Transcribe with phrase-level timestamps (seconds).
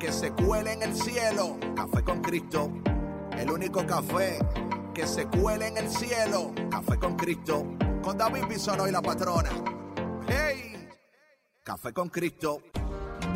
[0.00, 1.58] que se cuele en el cielo.
[1.76, 2.72] Café con Cristo,
[3.38, 4.38] el único café
[4.94, 6.52] que se cuele en el cielo.
[6.70, 7.66] Café con Cristo,
[8.02, 9.50] con David Bisono y la patrona.
[10.26, 10.88] ¡Hey!
[11.62, 12.62] Café con Cristo.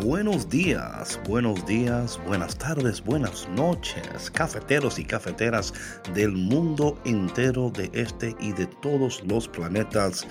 [0.03, 5.73] Buenos días, buenos días, buenas tardes, buenas noches, cafeteros y cafeteras
[6.15, 10.27] del mundo entero de este y de todos los planetas.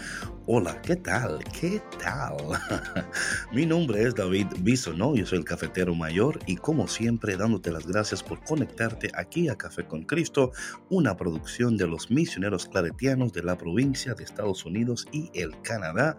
[0.46, 1.42] Hola, ¿qué tal?
[1.58, 2.36] ¿Qué tal?
[3.54, 7.88] Mi nombre es David Bisonó, yo soy el cafetero mayor y como siempre dándote las
[7.88, 10.52] gracias por conectarte aquí a Café con Cristo,
[10.90, 16.18] una producción de los misioneros claretianos de la provincia de Estados Unidos y el Canadá.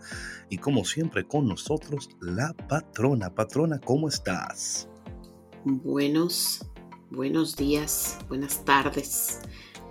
[0.49, 3.29] Y como siempre con nosotros, la patrona.
[3.29, 4.89] Patrona, ¿cómo estás?
[5.67, 6.65] Buenos,
[7.11, 9.43] buenos días, buenas tardes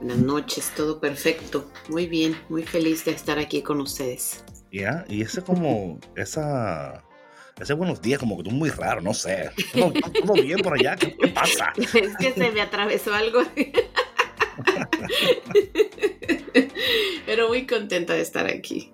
[0.04, 1.72] Buenas noches, todo perfecto.
[1.88, 4.44] Muy bien, muy feliz de estar aquí con ustedes.
[4.70, 7.06] Ya, y ese como, esa,
[7.58, 9.50] ese buenos días como que tú muy raro, no sé.
[9.72, 9.94] ¿Todo,
[10.34, 10.98] bien por allá?
[10.98, 11.72] ¿Qué, pasa?
[11.78, 13.44] Es que se me atravesó algo.
[17.26, 18.92] Pero muy contenta de estar aquí.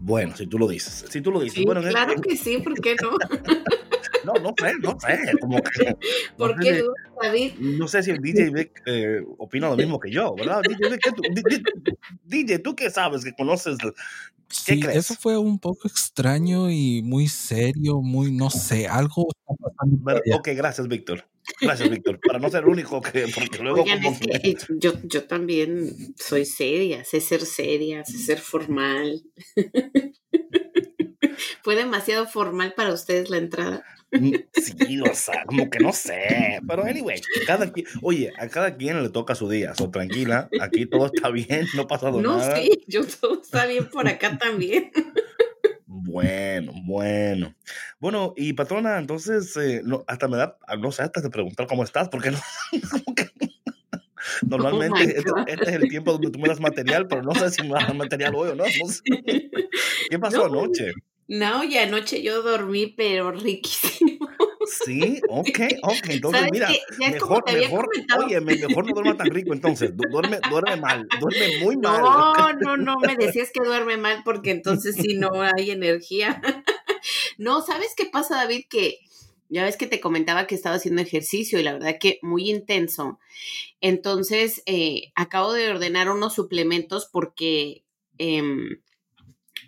[0.00, 1.66] Bueno, si tú lo dices, si tú lo dices.
[1.66, 3.10] claro que sí, ¿por qué no?
[4.28, 5.32] No, no sé, no sé.
[5.40, 5.96] Como que,
[6.36, 6.84] ¿Por no qué sé,
[7.22, 7.52] David?
[7.58, 10.60] No sé si el DJ Vic eh, opina lo mismo que yo, ¿verdad?
[10.62, 11.22] DJ, Vic, tú,
[12.24, 13.24] DJ, ¿tú qué sabes?
[13.24, 13.78] ¿Que conoces?
[13.78, 13.94] ¿Qué
[14.48, 14.96] sí, crees?
[14.98, 19.28] eso fue un poco extraño y muy serio, muy, no sé, algo.
[20.04, 21.24] Pero, ok, gracias, Víctor.
[21.60, 22.20] Gracias, Víctor.
[22.20, 26.14] Para no ser el único que, porque luego Oigan, como es que yo, yo también
[26.16, 29.22] soy seria, sé ser seria, sé ser formal.
[31.62, 33.84] ¿Fue demasiado formal para ustedes la entrada?
[34.10, 36.60] Mm, Sí, o sea, como que no sé.
[36.66, 39.74] Pero anyway, cada quien, oye, a cada quien le toca su día.
[39.74, 42.56] So, tranquila, aquí todo está bien, no ha pasado No, nada.
[42.56, 44.90] sí, yo todo está bien por acá también.
[45.86, 47.54] Bueno, bueno.
[47.98, 51.84] Bueno, y patrona, entonces, eh, no, hasta me da, no sé, hasta de preguntar cómo
[51.84, 52.38] estás, porque no,
[52.90, 53.28] como que-
[54.46, 57.34] normalmente Oh my este, este es el tiempo donde tú me das material, pero no
[57.34, 58.64] sé si me das material hoy o no.
[58.64, 59.02] no sé.
[60.08, 60.60] ¿Qué pasó No.
[60.60, 60.92] anoche?
[61.28, 64.28] No, y anoche yo dormí, pero riquísimo.
[64.66, 65.46] Sí, ok,
[65.82, 66.06] ok.
[66.08, 66.68] Entonces, ¿Sabes mira,
[66.98, 69.96] mejor, mejor, oye, me- mejor no duerma tan rico entonces.
[69.96, 72.02] du- Duerme, duerme mal, duerme muy mal.
[72.02, 76.40] No, no, no me decías que duerme mal porque entonces sí no hay energía.
[77.38, 78.64] No, ¿sabes qué pasa, David?
[78.68, 78.98] Que
[79.48, 83.20] ya ves que te comentaba que estaba haciendo ejercicio y la verdad que muy intenso.
[83.80, 87.84] Entonces, eh, acabo de ordenar unos suplementos porque
[88.18, 88.80] em,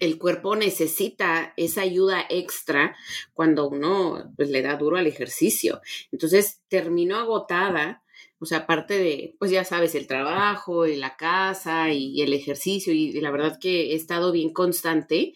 [0.01, 2.97] el cuerpo necesita esa ayuda extra
[3.33, 5.81] cuando uno pues, le da duro al ejercicio.
[6.11, 8.03] Entonces, termino agotada.
[8.39, 12.93] O sea, aparte de, pues ya sabes, el trabajo y la casa y el ejercicio
[12.93, 15.35] y la verdad que he estado bien constante,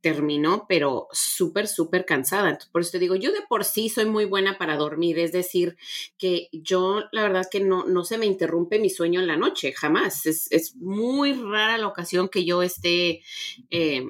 [0.00, 2.48] terminó, pero súper, súper cansada.
[2.50, 5.32] Entonces, por eso te digo, yo de por sí soy muy buena para dormir, es
[5.32, 5.76] decir,
[6.18, 9.72] que yo la verdad que no, no se me interrumpe mi sueño en la noche,
[9.72, 10.26] jamás.
[10.26, 13.22] Es, es muy rara la ocasión que yo esté...
[13.70, 14.04] eh,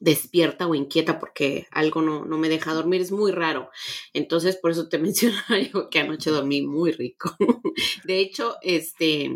[0.00, 3.70] despierta o inquieta porque algo no, no me deja dormir, es muy raro.
[4.12, 7.36] Entonces, por eso te mencionaba yo que anoche dormí muy rico.
[8.04, 9.30] De hecho, este,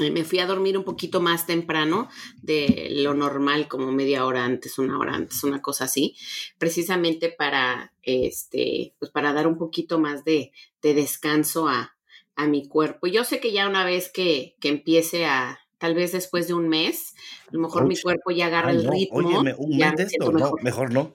[0.00, 2.08] me fui a dormir un poquito más temprano
[2.42, 6.16] de lo normal, como media hora antes, una hora antes, una cosa así,
[6.58, 10.52] precisamente para, este, pues para dar un poquito más de,
[10.82, 11.96] de descanso a,
[12.34, 13.06] a mi cuerpo.
[13.06, 16.68] Yo sé que ya una vez que, que empiece a, tal vez después de un
[16.68, 17.14] mes,
[17.46, 19.18] a lo mejor mi cuerpo ya agarra el no, ritmo.
[19.18, 20.92] Óyeme, un mes de esto, no, mejor.
[20.92, 21.14] no.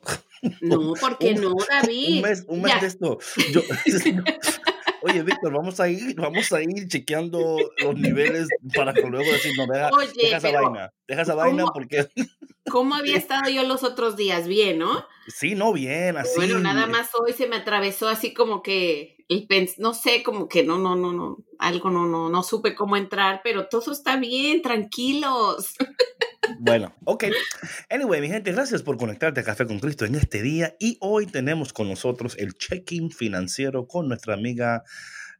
[0.61, 2.15] No, ¿por qué Un- no, David?
[2.15, 2.79] Un mes, un mes Ya.
[2.79, 3.19] de esto.
[3.51, 3.61] Yo-
[5.01, 9.53] Oye, Víctor, vamos a ir, vamos a ir chequeando los niveles para que luego decir,
[9.57, 12.07] no, deja, Oye, deja esa vaina, deja esa vaina porque
[12.69, 14.47] ¿Cómo había estado yo los otros días?
[14.47, 15.05] Bien, ¿no?
[15.27, 16.31] sí, no, bien, así.
[16.35, 20.47] Bueno, nada más hoy se me atravesó así como que el pens no sé, como
[20.47, 24.17] que no, no, no, no, algo no, no, no supe cómo entrar, pero todo está
[24.17, 25.75] bien, tranquilos.
[26.59, 27.25] Bueno, ok.
[27.89, 30.75] Anyway, mi gente, gracias por conectarte a Café con Cristo en este día.
[30.79, 34.83] Y hoy tenemos con nosotros el check-in financiero con nuestra amiga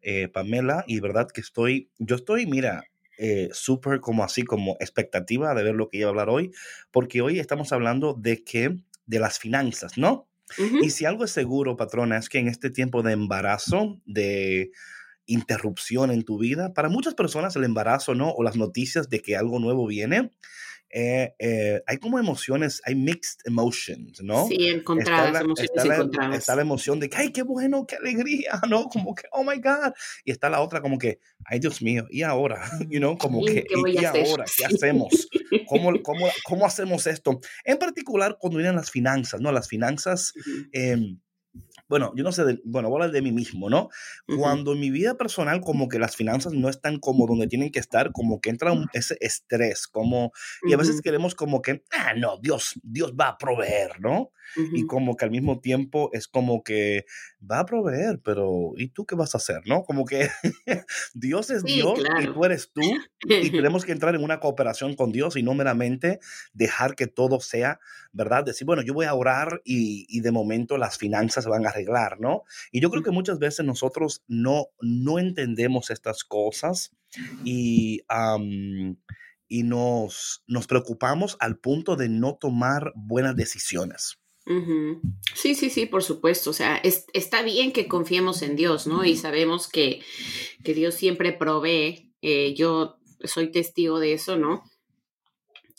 [0.01, 0.83] eh, Pamela.
[0.87, 2.83] Y verdad que estoy, yo estoy, mira,
[3.21, 6.51] eh, súper como así, como expectativa de ver lo que iba a hablar hoy,
[6.89, 10.29] porque hoy estamos hablando de que, de las finanzas, ¿no?
[10.81, 14.71] Y si algo es seguro, patrona, es que en este tiempo de embarazo, de
[15.25, 18.31] interrupción en tu vida, para muchas personas el embarazo, ¿no?
[18.31, 20.31] O las noticias de que algo nuevo viene,
[20.91, 24.47] eh, eh, hay como emociones, hay mixed emotions, ¿no?
[24.47, 26.37] Sí, encontradas, emociones está la, encontradas.
[26.37, 28.85] está la emoción de que, ay, qué bueno, qué alegría, ¿no?
[28.85, 29.93] Como que, oh my God.
[30.25, 32.61] Y está la otra como que, ay, Dios mío, ¿y ahora?
[32.89, 34.25] You know, como ¿Y que, qué voy ¿y, a hacer?
[34.27, 34.45] ahora?
[34.57, 35.29] ¿Qué hacemos?
[35.67, 37.39] ¿Cómo, cómo, ¿Cómo hacemos esto?
[37.63, 39.51] En particular, cuando vienen las finanzas, ¿no?
[39.51, 41.19] Las finanzas, Ujú, em,
[41.89, 43.89] bueno, yo no sé, de- bueno, voy a hablar de mí mismo, ¿no?
[44.29, 47.79] Cuando en mi vida personal como que las finanzas no están como donde tienen que
[47.79, 50.31] estar, como que entra un- ese estrés, como,
[50.65, 54.31] y a veces Ujú, queremos como que, ah, no, Dios, Dios va a proveer, ¿no?
[54.71, 57.05] Y como que al mismo tiempo es como que
[57.39, 59.83] va a proveer, pero ¿y tú qué vas a hacer, no?
[59.83, 60.29] Como que
[61.13, 62.81] Dios es Sí, Dios y tú eres tú
[63.27, 66.19] y tenemos que entrar en una cooperación con Dios y no meramente
[66.53, 67.79] dejar que todo sea,
[68.11, 68.43] ¿verdad?
[68.43, 71.69] Decir, bueno, yo voy a orar y, y de momento las finanzas se van a
[71.69, 72.43] arreglar, ¿no?
[72.71, 76.91] Y yo creo que muchas veces nosotros no, no entendemos estas cosas
[77.43, 78.01] y,
[79.47, 84.19] y nos, nos preocupamos al punto de no tomar buenas decisiones.
[85.35, 86.49] Sí, sí, sí, por supuesto.
[86.49, 89.05] O sea, es- está bien que confiemos en Dios, ¿no?
[89.05, 90.01] Y sabemos que,
[90.63, 92.11] que Dios siempre provee.
[92.21, 94.63] Eh, yo soy testigo de eso, ¿no?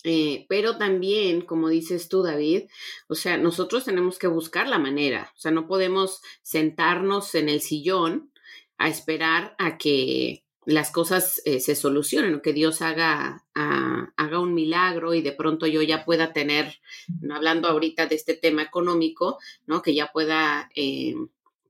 [0.05, 2.63] Eh, pero también, como dices tú, David,
[3.09, 5.31] o sea, nosotros tenemos que buscar la manera.
[5.37, 8.33] O sea, no podemos sentarnos en el sillón
[8.79, 14.41] a esperar a que las cosas eh, se solucionen o que Dios haga, a- haga
[14.41, 16.75] un milagro y de pronto yo ya pueda tener,
[17.33, 19.83] hablando ahorita de este tema económico, ¿no?
[19.83, 21.15] Que ya pueda, eh,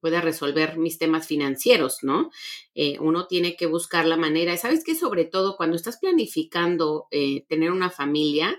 [0.01, 2.31] pueda resolver mis temas financieros, ¿no?
[2.75, 4.57] Eh, uno tiene que buscar la manera.
[4.57, 4.95] ¿Sabes qué?
[4.95, 7.07] Sobre todo cuando estás planificando
[7.49, 8.59] tener una familia,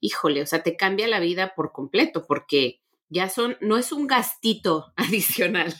[0.00, 2.79] híjole, o sea, te cambia la vida por completo porque
[3.10, 5.74] ya son, no es un gastito adicional,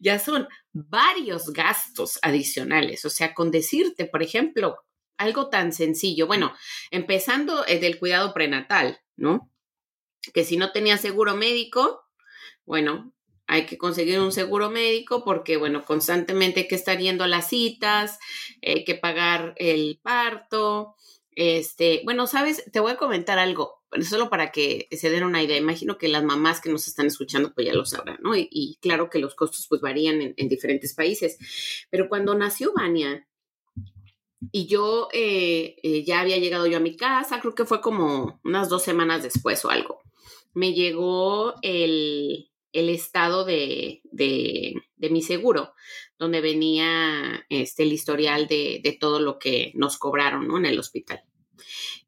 [0.00, 3.04] ya son varios gastos adicionales.
[3.04, 4.76] O sea, con decirte, por ejemplo,
[5.16, 6.52] algo tan sencillo, bueno,
[6.90, 9.50] empezando eh, del cuidado prenatal, ¿no?
[10.34, 12.02] Que si no tenía seguro médico,
[12.66, 13.14] bueno,
[13.46, 17.48] hay que conseguir un seguro médico porque, bueno, constantemente hay que estar yendo a las
[17.48, 18.18] citas,
[18.60, 20.96] hay que pagar el parto.
[21.30, 25.56] Este, bueno, sabes, te voy a comentar algo, solo para que se den una idea.
[25.56, 28.36] Imagino que las mamás que nos están escuchando, pues ya lo sabrán, ¿no?
[28.36, 31.38] Y, claro que los costos, pues varían en, en diferentes países.
[31.90, 33.26] Pero cuando nació Vania,
[34.52, 38.40] y yo eh, eh, ya había llegado yo a mi casa, creo que fue como
[38.44, 40.00] unas dos semanas después o algo.
[40.54, 45.74] Me llegó el, el estado de, de, de, mi seguro,
[46.18, 50.58] donde venía este, el historial de, de, todo lo que nos cobraron ¿no?
[50.58, 51.22] en el hospital.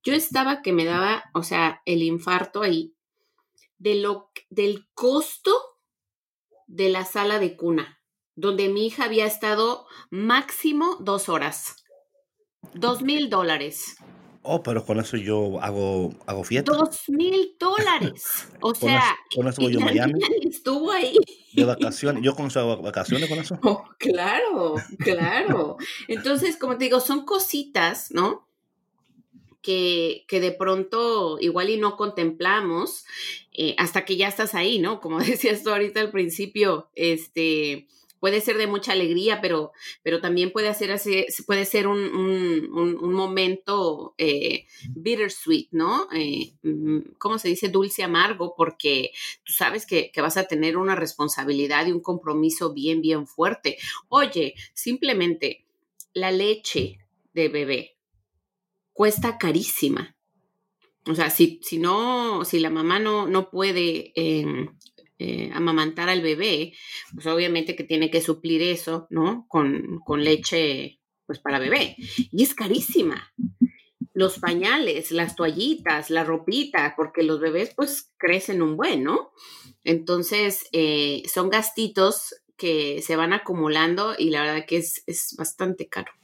[0.03, 2.95] Yo estaba que me daba, o sea, el infarto ahí,
[3.79, 5.53] de lo, del costo
[6.67, 8.01] de la sala de cuna,
[8.35, 11.85] donde mi hija había estado máximo dos horas.
[12.75, 13.97] Dos mil dólares.
[14.43, 16.73] Oh, pero con eso yo hago, hago fiesta.
[16.73, 18.49] Dos mil dólares.
[18.61, 20.21] O con sea, eso, con eso voy yo a Miami.
[20.43, 21.17] Estuvo ahí.
[21.53, 22.23] De vacaciones.
[22.25, 23.59] Yo con eso vacaciones con eso.
[23.63, 25.77] Oh, claro, claro.
[26.09, 28.48] Entonces, como te digo, son cositas, ¿no?
[29.61, 33.05] Que, que de pronto igual y no contemplamos
[33.53, 35.01] eh, hasta que ya estás ahí, ¿no?
[35.01, 37.89] Como decías tú ahorita al principio, este
[38.21, 39.73] puede ser de mucha alegría, pero,
[40.03, 40.95] pero también puede, hacer
[41.47, 46.09] puede ser un, un, un, un momento eh, bittersweet, ¿no?
[46.13, 46.53] Eh,
[47.19, 47.69] ¿Cómo se dice?
[47.69, 49.11] Dulce amargo, porque
[49.45, 53.79] tú sabes que, que, vas a tener una responsabilidad y un compromiso bien, bien fuerte.
[54.09, 55.65] Oye, simplemente
[56.13, 56.99] la leche
[57.35, 57.98] de bebé
[58.99, 60.17] cuesta carísima.
[61.07, 64.45] O sea, si, si no, si la mamá no, no puede eh,
[65.21, 66.73] eh, amamantar al bebé,
[67.15, 69.47] pues obviamente que tiene que suplir eso, ¿no?
[69.47, 71.95] Con, con leche, pues para bebé.
[72.33, 73.33] Y es carísima.
[74.15, 79.31] Los pañales, las toallitas, la ropita, porque los bebés pues crecen un buen, ¿no?
[79.85, 85.89] Entonces, eh, son gastitos que se van acumulando y la verdad que es, es bastante
[85.89, 86.18] caro.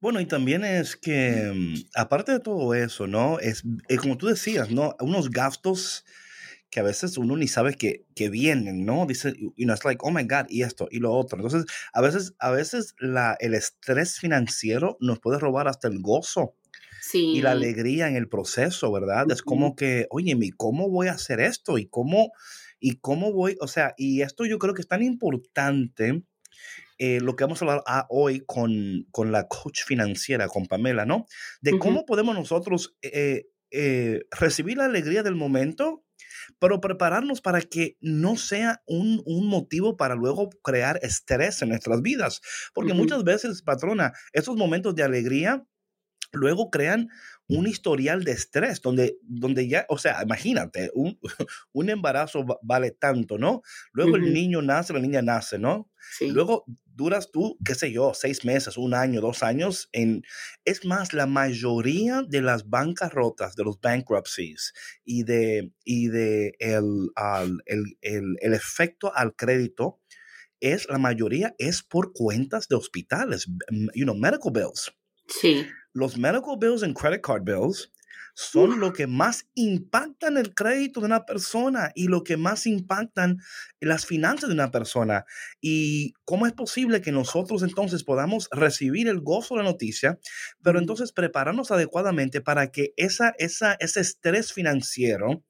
[0.00, 3.38] Bueno, y también es que, mm, aparte de todo eso, ¿no?
[3.38, 4.94] Es, es como tú decías, ¿no?
[5.00, 6.04] Unos gastos
[6.70, 9.04] que a veces uno ni sabe que, que vienen, ¿no?
[9.06, 11.38] Dice, y no es like, oh my God, y esto, y lo otro.
[11.38, 16.54] Entonces, a veces, a veces la, el estrés financiero nos puede robar hasta el gozo
[17.00, 17.32] sí.
[17.36, 19.26] y la alegría en el proceso, ¿verdad?
[19.26, 19.32] Uh -huh.
[19.34, 21.76] Es como que, oye, ¿y cómo voy a hacer esto?
[21.78, 22.32] ¿Y cómo,
[22.78, 23.56] y cómo voy?
[23.60, 26.22] O sea, y esto yo creo que es tan importante.
[27.02, 31.06] Eh, lo que vamos a hablar ah, hoy con, con, la coach financiera, con Pamela,
[31.06, 31.24] ¿no?
[31.62, 31.78] De uh -huh.
[31.78, 36.04] cómo podemos nosotros eh, eh, recibir la alegría del momento,
[36.58, 42.42] pero prepararnos para que no sea un, motivo para luego crear estrés en nuestras vidas.
[42.74, 45.64] Porque muchas veces, patrona, esos momentos de alegría
[46.32, 47.08] luego crean
[47.48, 51.18] un historial de estrés donde, donde ya, o sea, imagínate, un,
[51.72, 53.62] un embarazo vale tanto, ¿no?
[53.92, 55.90] Luego el niño nace, la niña nace, ¿no?
[56.20, 60.22] Luego duras tú, qué sé yo, seis meses, un año, dos años en...
[60.64, 64.72] Es más, la mayoría de las bancarrotas, de los bankruptcies
[65.04, 67.10] y de, y de el,
[67.66, 70.00] el, el, el efecto al crédito,
[70.60, 73.46] es la mayoría es por cuentas de hospitales,
[73.94, 74.92] you know, medical bills.
[75.30, 75.66] Sí.
[75.92, 77.90] Los medical bills and credit card bills
[78.34, 83.38] son lo que más impactan el crédito de una persona y lo que más impactan
[83.80, 85.24] las finanzas de una persona.
[85.60, 90.18] ¿Y cómo es posible que nosotros entonces podamos recibir el gozo de la noticia,
[90.62, 95.44] pero entonces prepararnos adecuadamente para que esa, esa, ese estrés financiero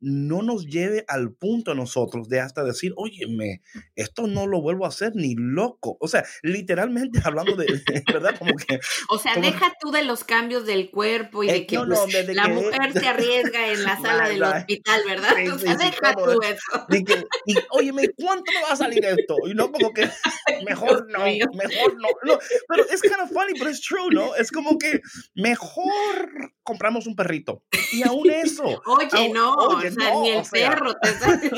[0.00, 3.62] no nos lleve al punto a nosotros de hasta decir, óyeme,
[3.94, 5.96] esto no lo vuelvo a hacer ni loco.
[6.00, 7.66] O sea, literalmente hablando de,
[8.12, 8.38] ¿verdad?
[8.38, 8.78] Como que...
[9.08, 12.48] O sea, deja tú de los cambios del cuerpo y de eh, que pues, la
[12.48, 15.32] mujer se arriesga en la sala del hospital, ¿verdad?
[15.54, 16.86] o sea, deja tú eso.
[17.46, 19.36] y, óyeme, ¿cuánto me va a salir esto?
[19.46, 20.08] Y no como que,
[20.64, 22.08] mejor no, mejor no.
[22.24, 22.38] no.
[22.68, 24.34] Pero es kind of funny, pero es true, ¿no?
[24.36, 25.00] Es como que
[25.34, 27.62] mejor compramos un perrito.
[27.92, 28.82] Y aún eso.
[28.86, 29.54] Oye, no,
[29.88, 31.50] o sea, ni el perro te sale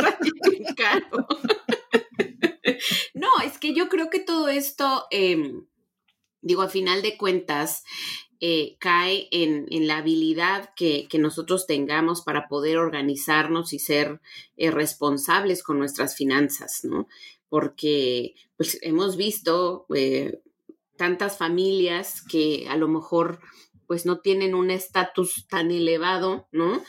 [0.76, 1.26] caro.
[3.14, 5.66] no, es que yo creo que todo esto, em,
[6.40, 7.84] digo, a final de cuentas,
[8.40, 14.20] eh, cae en, la habilidad que, nosotros tengamos para poder organizarnos y ser
[14.56, 17.08] eh, responsables con nuestras finanzas, ¿no?
[17.48, 20.40] Porque pues, hemos visto eh,
[20.96, 23.40] tantas familias que a lo mejor
[23.88, 26.80] pues no tienen un estatus tan elevado, ¿no?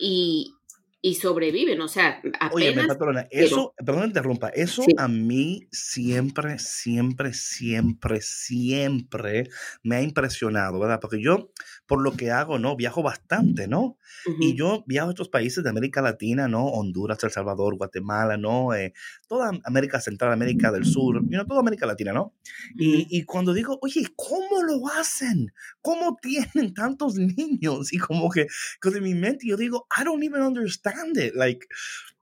[0.00, 0.59] Y,
[1.02, 2.52] y sobreviven, o sea, apenas...
[2.52, 9.48] Oye, patrona, eso, perdón interrumpa, eso a mí siempre, siempre, siempre, siempre
[9.82, 11.00] me ha impresionado, ¿verdad?
[11.00, 11.52] Porque yo,
[11.86, 12.76] por lo que hago, ¿no?
[12.76, 13.96] Viajo bastante, ¿no?
[14.40, 16.66] Y yo viajo a estos países de América Latina, ¿no?
[16.66, 18.74] Honduras, El Salvador, Guatemala, ¿no?
[18.74, 18.92] Eh,
[19.26, 22.34] toda América Central, América del Sur, you toda América Latina, ¿no?
[22.76, 25.52] y, y cuando digo, oye, ¿cómo lo hacen?
[25.80, 27.92] ¿Cómo tienen tantos niños?
[27.94, 28.46] Y como que,
[28.82, 30.89] que en mi mente yo digo, I don't even understand
[31.34, 31.66] Like,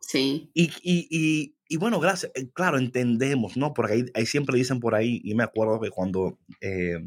[0.01, 0.51] sí.
[0.55, 2.33] Y, y, y, bueno, gracias.
[2.35, 3.75] Eh, claro, entendemos, ¿no?
[3.75, 6.99] Porque ahí, siempre dicen por ahí, y me acuerdo que cuando eh,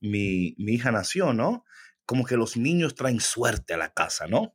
[0.00, 1.64] mi, mi hija nació, ¿no?
[2.04, 4.54] Como que los niños traen suerte a la casa, ¿no?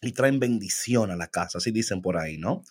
[0.00, 2.62] Y traen bendición a la casa, así dicen por ahí, ¿no?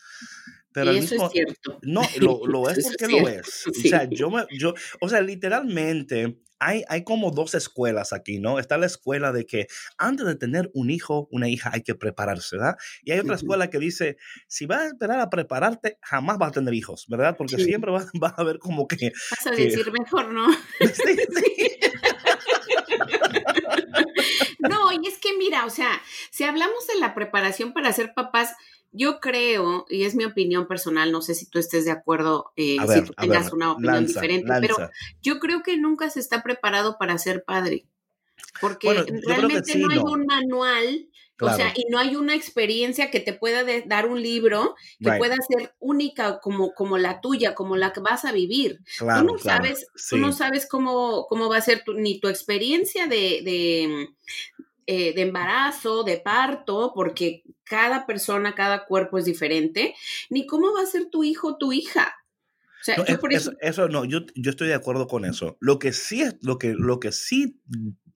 [0.74, 1.80] Pero eso es cierto.
[1.82, 3.68] No, lo, lo es porque lo es.
[3.68, 8.60] O sea, yo me, yo, o sea, literalmente hay, hay como dos escuelas aquí, ¿no?
[8.60, 12.56] Está la escuela de que antes de tener un hijo, una hija, hay que prepararse,
[12.56, 12.78] ¿verdad?
[13.04, 16.54] Y hay otra escuela que dice, si vas a esperar a prepararte, jamás vas a
[16.54, 17.36] tener hijos, ¿verdad?
[17.36, 19.12] Porque siempre vas, a ver como que...
[19.32, 20.52] Vas a decir mejor, ¿no?
[20.80, 21.80] sí, sí.
[24.60, 26.00] no, y es que mira, o sea,
[26.30, 28.54] si hablamos de la preparación para ser papás,
[28.92, 32.78] yo creo, y es mi opinión personal, no sé si tú estés de acuerdo, eh,
[32.88, 34.76] si tú tengas una opinión diferente, pero
[35.22, 37.86] yo creo que nunca se está preparado para ser padre,
[38.60, 41.08] porque realmente no hay un manual,
[41.40, 45.36] o sea, y no hay una experiencia que te pueda dar un libro que pueda
[45.48, 48.82] ser única como, como la tuya, como la que vas a vivir.
[49.00, 53.08] tú no sabes, tú no sabes cómo, cómo va a ser tu, ni tu experiencia
[53.08, 54.10] de
[54.88, 59.96] eh, de embarazo, de parto, porque cada persona, cada cuerpo es diferente,
[60.30, 62.14] ni cómo va a ser tu hijo o tu hija.
[62.82, 62.96] O sea,
[63.60, 65.56] eso, no, yo, yo estoy de acuerdo con eso.
[65.60, 67.62] Lo que sí es, lo que, lo que sí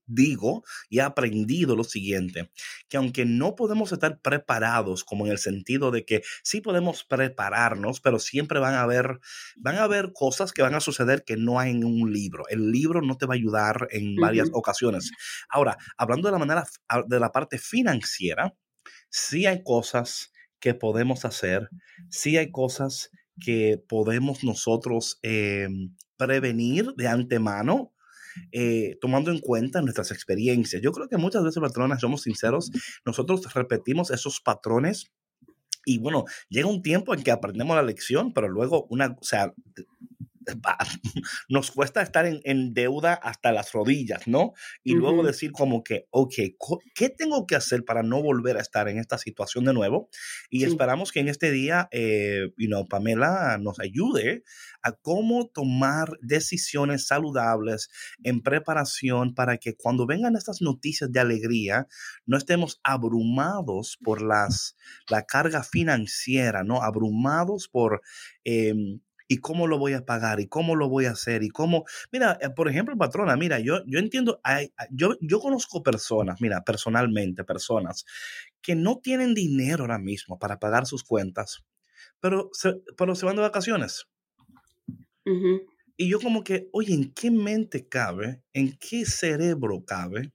[0.06, 2.52] digo y he aprendido lo siguiente,
[2.90, 8.02] que aunque no podemos estar preparados como en el sentido de que sí podemos prepararnos,
[8.02, 9.20] pero siempre van a haber,
[9.58, 12.44] van a haber cosas que van a suceder que no hay en un libro.
[12.50, 15.12] El libro no te va a ayudar en varias ocasiones.
[15.50, 16.66] Ahora, hablando de la manera,
[17.08, 18.54] de la parte financiera,
[19.10, 21.70] sí hay cosas que podemos hacer,
[22.10, 23.10] sí hay cosas
[23.40, 27.94] que podemos nosotros em, prevenir de antemano
[28.52, 30.82] eh, tomando en cuenta nuestras experiencias.
[30.82, 32.72] Yo creo que muchas veces, patronas, somos sinceros,
[33.06, 35.12] nosotros repetimos esos patrones
[35.86, 39.54] y bueno, llega un tiempo en que aprendemos la lección, pero luego una, o sea,
[41.50, 44.54] nos cuesta estar en, deuda hasta las rodillas, ¿no?
[44.84, 46.34] Y luego decir como que, ok,
[46.94, 50.10] ¿qué tengo que hacer para no volver a estar en esta situación de nuevo?
[50.50, 54.44] Y esperamos que en este día, eh, you know, Pamela nos ayude
[54.82, 57.90] a cómo tomar decisiones saludables
[58.24, 61.88] en preparación para que cuando vengan estas noticias de alegría,
[62.26, 64.76] no estemos abrumados por las,
[65.10, 66.82] la carga financiera, ¿no?
[66.84, 68.02] Abrumados por...
[68.44, 71.86] Em, y cómo lo voy a pagar y cómo lo voy a hacer y cómo,
[72.12, 74.40] mira, eh, por ejemplo, patrona, mira, yo, yo entiendo,
[74.92, 78.06] yo, yo conozco personas, mira, personalmente, personas
[78.62, 81.66] que no tienen dinero ahora mismo para pagar sus cuentas,
[82.20, 84.08] pero se, pero se van de vacaciones.
[85.98, 90.34] Y yo como que, oye, ¿en qué mente cabe, en qué cerebro cabe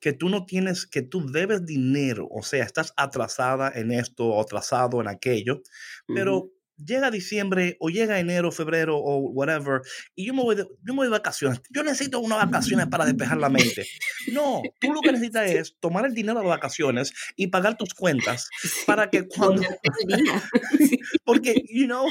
[0.00, 4.40] que tú no tienes, que tú debes dinero, o sea, estás atrasada en esto o
[4.42, 5.62] atrasado en aquello,
[6.06, 9.82] pero llega diciembre o llega enero, febrero o whatever,
[10.14, 11.60] y yo me voy de, yo me voy de vacaciones.
[11.70, 13.86] Yo necesito unas vacaciones para despejar la mente.
[14.32, 18.48] No, tú lo que necesitas es tomar el dinero de vacaciones y pagar tus cuentas
[18.86, 19.62] para que cuando...
[21.24, 22.08] Porque, you know,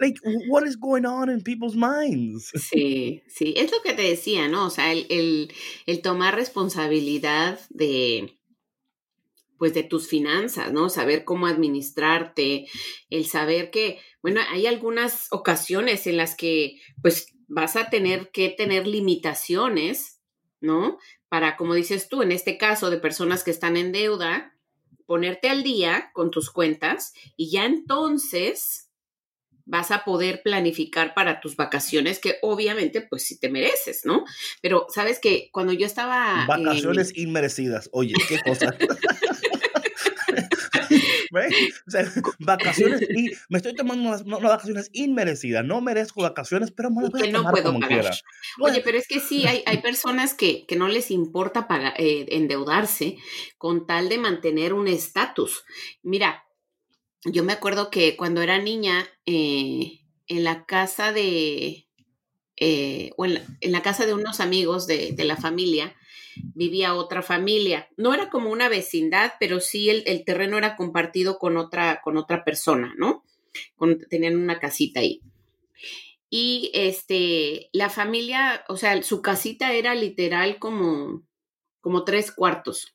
[0.00, 2.50] like, what is going on in people's minds?
[2.54, 4.66] Sí, sí, es lo que te decía, ¿no?
[4.66, 5.52] O sea, el,
[5.86, 8.38] el tomar responsabilidad de
[9.62, 10.88] pues de tus finanzas, ¿no?
[10.88, 12.66] Saber cómo administrarte,
[13.10, 18.48] el saber que, bueno, hay algunas ocasiones en las que pues vas a tener que
[18.48, 20.20] tener limitaciones,
[20.60, 20.98] ¿no?
[21.28, 24.58] Para, como dices tú, en este caso de personas que están en deuda,
[25.06, 28.90] ponerte al día con tus cuentas y ya entonces
[29.64, 34.24] vas a poder planificar para tus vacaciones que obviamente pues sí te mereces, ¿no?
[34.60, 36.46] Pero sabes que cuando yo estaba...
[36.48, 38.74] Vacaciones inmerecidas, oye, qué cosa.
[42.38, 45.64] vacaciones y me estoy tomando unas, vacaciones inmerecidas.
[45.64, 48.10] No merezco vacaciones, pero me las voy a tomar como quiera.
[48.60, 52.26] Oye, pero es que sí, hay, hay personas que, que no les importa pagar, eh,
[52.30, 53.16] endeudarse
[53.58, 55.64] con tal de mantener un estatus.
[56.02, 56.44] Mira,
[57.24, 61.88] yo me acuerdo que cuando era niña, eh, en la casa de,
[62.56, 65.94] eh, o en la, casa de unos amigos de, de la familia,
[66.54, 67.88] vivía otra familia.
[67.96, 72.44] No era como una vecindad, pero sí el, terreno era compartido con otra, con otra
[72.44, 73.24] persona, ¿no?
[74.08, 75.20] tenían una casita ahí.
[76.30, 81.22] Y este, la familia, o sea, su casita era literal como,
[81.80, 82.94] como tres cuartos.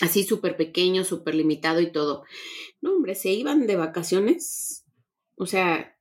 [0.00, 2.24] Así súper pequeño, súper limitado y todo.
[2.80, 4.84] No, hombre, se iban de vacaciones.
[5.36, 5.91] O sea,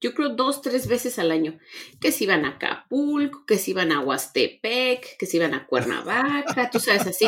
[0.00, 1.58] yo creo dos, tres veces al año,
[2.00, 6.70] que se iban a Acapulco, que se iban a Huastepec, que se iban a Cuernavaca,
[6.70, 7.26] tú sabes así.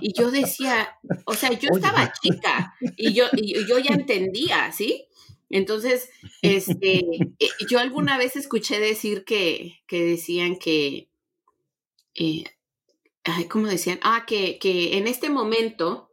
[0.00, 5.06] Y yo decía, o sea, yo estaba chica y yo, y yo ya entendía, ¿sí?
[5.50, 6.08] Entonces,
[6.42, 6.98] este,
[7.38, 11.10] eh, yo alguna vez escuché decir que, que decían que,
[12.14, 12.44] eh,
[13.24, 14.00] ay, ¿cómo decían?
[14.02, 16.10] Ah, que, que en este momento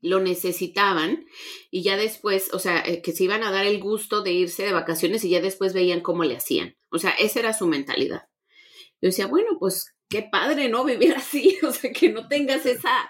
[0.00, 1.26] lo necesitaban
[1.70, 4.62] y ya después, o sea, eh, que se iban a dar el gusto de irse
[4.64, 6.76] de vacaciones y ya después veían cómo le hacían.
[6.90, 8.22] O sea, esa era su mentalidad.
[9.00, 10.84] Yo decía, bueno, pues qué padre, ¿no?
[10.84, 13.08] Vivir así, o sea, que no tengas esa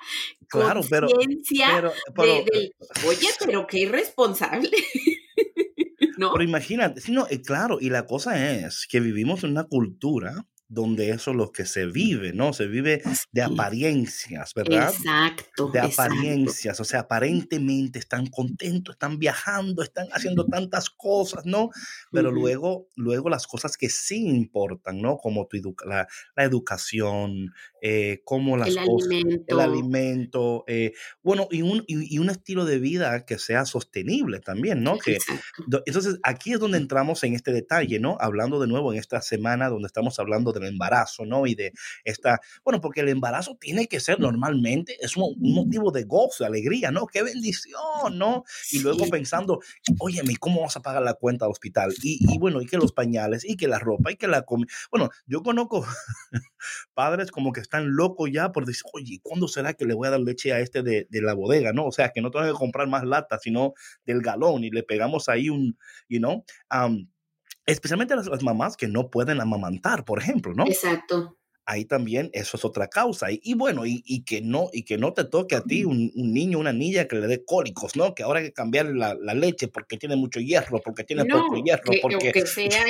[0.49, 2.73] claro, conciencia de,
[3.07, 4.71] oye, pero qué irresponsable.
[6.19, 6.33] ¿No?
[6.33, 10.47] Pero imagínate, sí, no, eh, claro, y la cosa es que vivimos en una cultura
[10.69, 12.53] donde eso es lo que se vive, ¿no?
[12.53, 13.03] Se vive
[13.33, 14.93] de apariencias, ¿verdad?
[14.95, 15.71] Exacto.
[15.71, 21.71] De apariencias, o sea, aparentemente están contentos, están viajando, están haciendo tantas cosas, ¿no?
[22.13, 25.17] Pero luego, luego las cosas que sí importan, ¿no?
[25.17, 29.45] Como tu la, la, educación, eh, como las el cosas, alimento.
[29.49, 34.83] el alimento, eh, bueno, y un, y, un estilo de vida que sea sostenible también,
[34.83, 34.99] ¿no?
[34.99, 35.19] Que,
[35.87, 38.19] entonces, aquí es donde entramos en este detalle, ¿no?
[38.21, 41.47] Hablando de nuevo en esta semana donde estamos hablando de del embarazo, ¿no?
[41.47, 41.73] Y de
[42.05, 46.49] esta, bueno, porque el embarazo tiene que ser normalmente, es un, motivo de gozo, de
[46.49, 47.07] alegría, ¿no?
[47.07, 48.45] Qué bendición, ¿no?
[48.71, 49.61] Y luego pensando,
[50.01, 51.95] oye, ¿cómo vamos a pagar la cuenta del hospital?
[52.03, 54.69] Y, bueno, y que los pañales, y que la ropa, y que la comida.
[54.91, 55.87] Bueno, yo conozco
[56.95, 60.13] padres como que están locos ya por decir, oye, ¿cuándo será que le voy a
[60.13, 61.87] dar leche a este de, la bodega, ¿no?
[61.87, 63.75] O sea, que no tengo que comprar más lata, sino
[64.07, 65.79] del galón y le pegamos ahí un,
[66.09, 66.45] you know,
[67.67, 70.65] especialmente las, las, mamás que no pueden amamantar, por ejemplo, ¿no?
[70.67, 71.37] Exacto.
[71.67, 73.27] Ahí también eso es otra causa.
[73.31, 76.33] Y, bueno, y, y, que no, y que no te toque a ti un, un,
[76.33, 78.15] niño, una niña que le dé cólicos, ¿no?
[78.15, 81.63] Que ahora hay que cambiarle la, la leche porque tiene mucho hierro, porque tiene poco
[81.63, 81.83] hierro.
[81.91, 82.33] Que, porque...
[82.33, 82.87] que sea,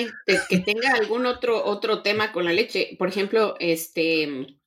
[0.49, 2.95] que tenga algún otro, otro tema con la leche.
[2.97, 4.58] Por ejemplo, este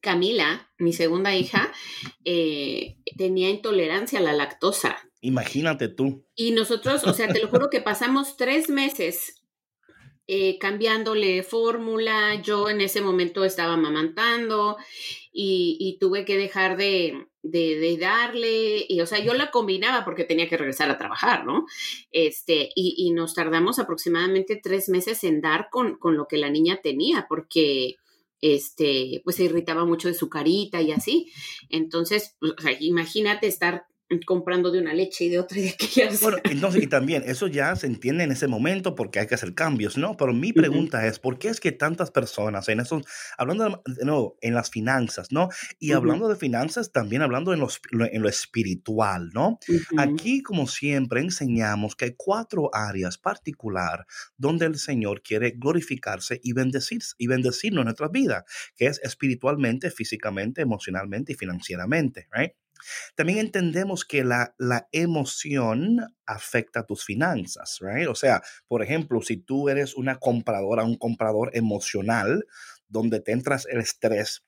[0.00, 1.72] Camila, mi segunda hija,
[2.24, 6.24] eh, tenía intolerancia a la lactosa Imagínate tú.
[6.34, 9.42] Y nosotros, o sea, te lo juro que pasamos tres meses
[10.28, 12.40] eh, cambiándole fórmula.
[12.40, 14.76] Yo en ese momento estaba amamantando
[15.32, 17.26] y, tuve que dejar de,
[18.00, 18.86] darle.
[18.88, 21.66] Y, o sea, yo la combinaba porque tenía que regresar a trabajar, ¿no?
[22.12, 26.78] Este, y, nos tardamos aproximadamente tres meses en dar con, con lo que la niña
[26.80, 27.96] tenía, porque
[28.40, 31.32] este, pues se irritaba mucho de su carita y así.
[31.68, 33.86] Entonces, pues, imagínate estar
[34.26, 36.20] comprando de una leche y de otra y de aquellas.
[36.20, 39.54] Bueno, entonces, y también eso ya se entiende en ese momento porque hay que hacer
[39.54, 40.16] cambios, ¿no?
[40.16, 43.04] Pero mi pregunta es, ¿por qué es que tantas personas en esos,
[43.36, 45.48] hablando de, no, en las finanzas, ¿no?
[45.78, 49.58] Y hablando de finanzas, también hablando en, los, en lo espiritual, ¿no?
[49.98, 56.52] Aquí, como siempre, enseñamos que hay cuatro áreas particular donde el Señor quiere glorificarse y
[56.52, 58.44] bendecir, y bendecirnos en nuestra vida,
[58.76, 62.52] que es espiritualmente, físicamente, emocionalmente y financieramente, ¿right?
[63.14, 68.08] También entendemos que la, la emoción afecta tus finanzas, right?
[68.08, 72.46] O sea, por ejemplo, si tú eres una compradora, un comprador emocional,
[72.88, 74.44] donde te entras el estrés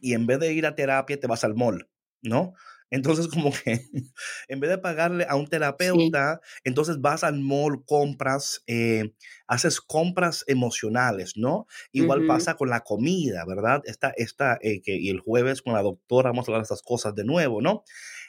[0.00, 1.88] y en vez de ir a terapia te vas al mall,
[2.22, 2.54] ¿no?
[2.94, 3.80] Entonces, como que
[4.48, 9.12] en vez de pagarle a un terapeuta, entonces vas al mall, compras, eh,
[9.48, 11.66] haces compras emocionales, ¿no?
[11.90, 13.82] Igual pasa con la comida, ¿verdad?
[13.86, 16.82] Esta, esta, eh, que, y el jueves con la doctora vamos a hablar de estas
[16.82, 17.82] cosas de nuevo, ¿no?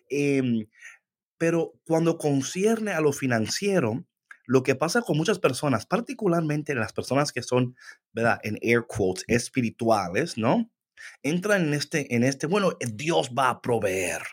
[0.10, 0.65] Em,
[1.38, 4.04] pero cuando concierne a lo financiero,
[4.47, 7.75] lo que pasa con muchas personas, particularmente las personas que son,
[8.13, 8.39] ¿verdad?
[8.41, 10.71] En air quotes, espirituales, ¿no?
[11.21, 14.23] Entran en este, en este, bueno, Dios va a proveer,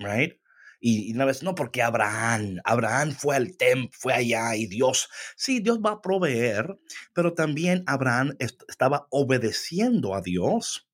[0.00, 0.40] right?
[0.80, 5.60] Y, una vez, no, porque Abraham, Abraham fue al templo, fue allá y Dios, sí,
[5.60, 6.78] Dios va a proveer,
[7.12, 10.86] pero también Abraham estaba obedeciendo a Dios.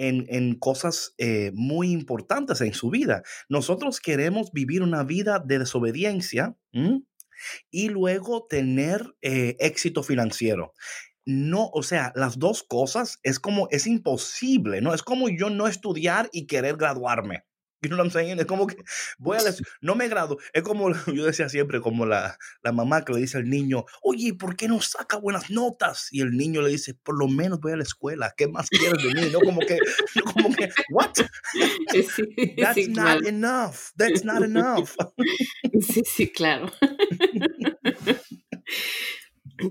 [0.00, 3.24] En, en cosas eh, muy importantes en su vida.
[3.48, 6.56] Nosotros queremos vivir una vida de desobediencia
[7.72, 10.72] y luego tener eh, éxito financiero
[11.30, 14.94] no, o sea, las dos cosas es como, es imposible, ¿no?
[14.94, 17.44] Es como yo no estudiar y querer graduarme.
[17.82, 18.40] You know what I'm saying?
[18.40, 18.76] Es como que
[19.18, 19.40] voy a
[19.80, 20.38] no me grado.
[20.52, 24.34] Es como yo decía siempre, como la, la mamá que le dice al niño, oye,
[24.34, 26.08] ¿por qué no saca buenas notas?
[26.10, 28.34] Y el niño le dice, por lo menos voy a la escuela.
[28.36, 29.28] ¿Qué más quieres de mí?
[29.32, 29.78] No como que,
[30.32, 31.12] como que, what?
[32.56, 33.92] That's not enough.
[33.96, 34.90] That's not enough.
[35.80, 36.72] Sí, sí, claro.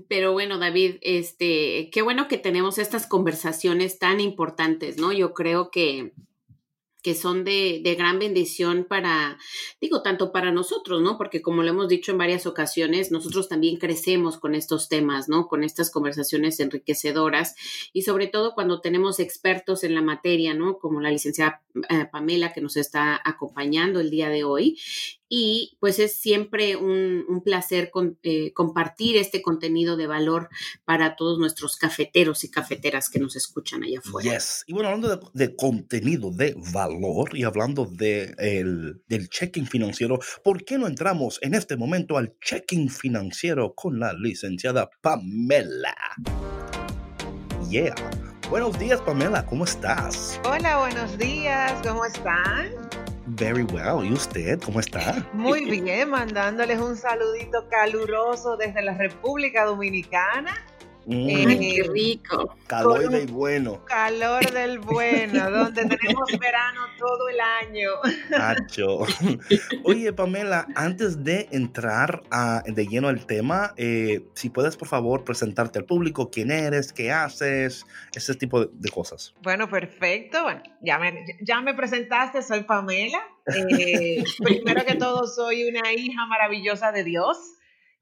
[0.08, 5.12] Pero bueno, David, este, qué bueno que tenemos estas conversaciones tan importantes, ¿no?
[5.12, 6.12] Yo creo que
[7.02, 9.38] que son de, de, gran bendición para,
[9.80, 11.16] digo, tanto para nosotros, ¿no?
[11.16, 15.46] Porque como lo hemos dicho en varias ocasiones, nosotros también crecemos con estos temas, ¿no?
[15.46, 17.54] Con estas conversaciones enriquecedoras
[17.92, 20.78] y sobre todo cuando tenemos expertos en la materia, ¿no?
[20.78, 24.78] Como la licenciada eh, Pamela que nos está acompañando el día de hoy
[25.28, 30.48] y pues es siempre un, placer eh, compartir este contenido de valor
[30.84, 34.32] para todos nuestros cafeteros y cafeteras que nos escuchan allá afuera.
[34.32, 34.64] Yes.
[34.66, 38.34] Y bueno, hablando de, contenido de valor y hablando de
[39.06, 44.12] del checking financiero, ¿por qué no entramos en este momento al checking financiero con la
[44.12, 45.96] licenciada Pamela?
[47.70, 47.94] Yeah.
[48.50, 50.40] Buenos días, Pamela, ¿cómo estás?
[50.44, 52.72] Hola, buenos días, ¿cómo están?
[53.30, 54.04] Very well.
[54.04, 55.26] ¿Y usted cómo está?
[55.34, 60.54] Muy bien, mandándoles un saludito caluroso desde la República Dominicana.
[61.08, 61.26] Mm.
[61.58, 62.54] qué rico.
[62.66, 63.82] Calor del bueno.
[63.86, 67.90] Calor del bueno, donde tenemos verano todo el año.
[68.28, 69.06] Nacho.
[69.84, 72.22] Oye, Pamela, antes de entrar
[72.66, 77.10] de lleno al tema, eh, si puedes, por favor, presentarte al público, quién eres, qué
[77.10, 79.34] haces, ese tipo de, cosas.
[79.42, 80.42] Bueno, perfecto.
[80.42, 83.20] Bueno, ya me, ya me presentaste, soy Pamela.
[83.46, 87.38] Eh, primero que todo, soy una hija maravillosa de Dios.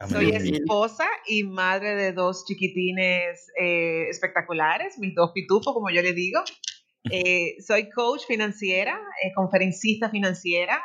[0.04, 6.12] Soy esposa y madre de dos chiquitines eh, espectaculares, mis dos pitufos, como yo le
[6.12, 6.40] digo.
[7.10, 10.82] Eh, soy coach financiera, eh, conferencista financiera,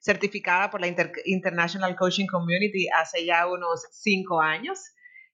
[0.00, 0.86] certificada por la
[1.26, 4.80] International Coaching Community hace ya unos cinco años.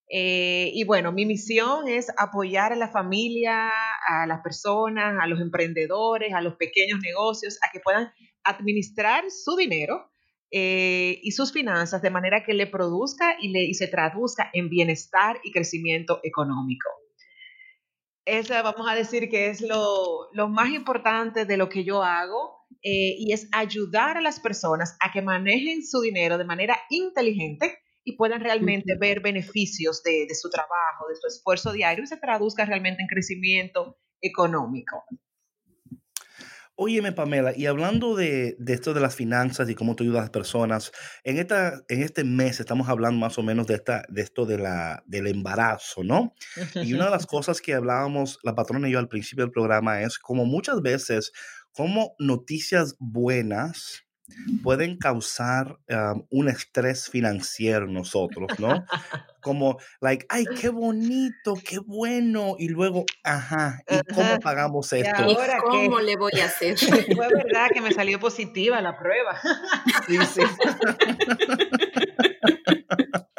[0.08, 3.70] y bueno, mi misión es apoyar a la familia,
[4.08, 9.54] a las personas, a los emprendedores, a los pequeños negocios, a que puedan administrar su
[9.54, 10.09] dinero
[10.50, 14.68] eh, y sus finanzas de manera que le produzca y, le, y se traduzca en
[14.68, 16.88] bienestar y crecimiento económico.
[18.24, 22.66] Eso vamos a decir que es lo, lo más importante de lo que yo hago
[22.82, 27.78] eh, y es ayudar a las personas a que manejen su dinero de manera inteligente
[28.04, 32.16] y puedan realmente ver beneficios de, de su trabajo, de su esfuerzo diario y se
[32.16, 35.04] traduzca realmente en crecimiento económico.
[36.82, 40.30] Óyeme, Pamela, y hablando de, esto de las finanzas y cómo tú ayudas a las
[40.30, 40.92] personas,
[41.24, 44.56] en, esta, en este mes estamos hablando más o menos de, esta, de esto de
[44.56, 46.32] la, del embarazo, ¿no?
[46.76, 50.00] Y una de las cosas que hablábamos la patrona y yo al principio del programa
[50.00, 51.32] es como muchas veces,
[51.70, 54.06] como noticias buenas
[54.62, 55.78] pueden causar
[56.30, 58.84] un estrés financiero en nosotros, ¿no?
[59.40, 65.30] Como, like, ay, qué bonito, qué bueno, y luego, ajá, ¿y cómo pagamos esto?
[65.30, 66.76] ¿Y cómo le voy a hacer?
[67.16, 69.40] Fue verdad que me salió positiva la prueba.
[70.06, 70.42] Sí, sí.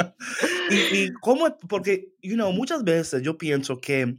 [0.71, 4.15] y, y cómo, porque, you know, muchas veces yo pienso que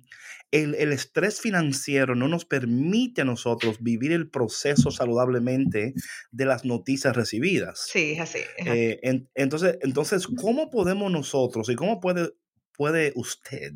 [0.53, 5.95] el, estrés financiero no nos permite a nosotros vivir el proceso saludablemente
[6.31, 7.87] de las noticias recibidas.
[7.91, 8.39] Sí, es así.
[8.67, 9.01] Eh,
[9.35, 12.35] entonces, entonces, ¿cómo podemos nosotros y cómo puede,
[12.77, 13.73] puede usted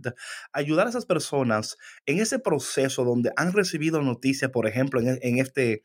[0.52, 5.38] ayudar a esas personas en ese proceso donde han recibido noticias, por ejemplo, en, en
[5.38, 5.82] este,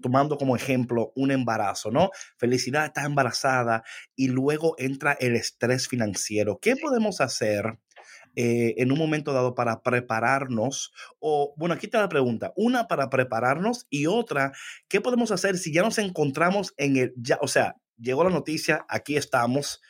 [0.00, 2.10] tomando como ejemplo un embarazo, ¿no?
[2.36, 3.82] Felicidad, está embarazada
[4.16, 6.58] y luego entra el estrés financiero.
[6.60, 7.78] ¿Qué podemos hacer?
[8.36, 10.92] Eh, en un momento dado para prepararnos?
[11.18, 12.52] O, bueno, aquí está la pregunta.
[12.56, 14.52] Una, para prepararnos y otra,
[14.88, 18.84] ¿qué podemos hacer si ya nos encontramos en el, ya, o sea, llegó la noticia,
[18.88, 19.80] aquí estamos.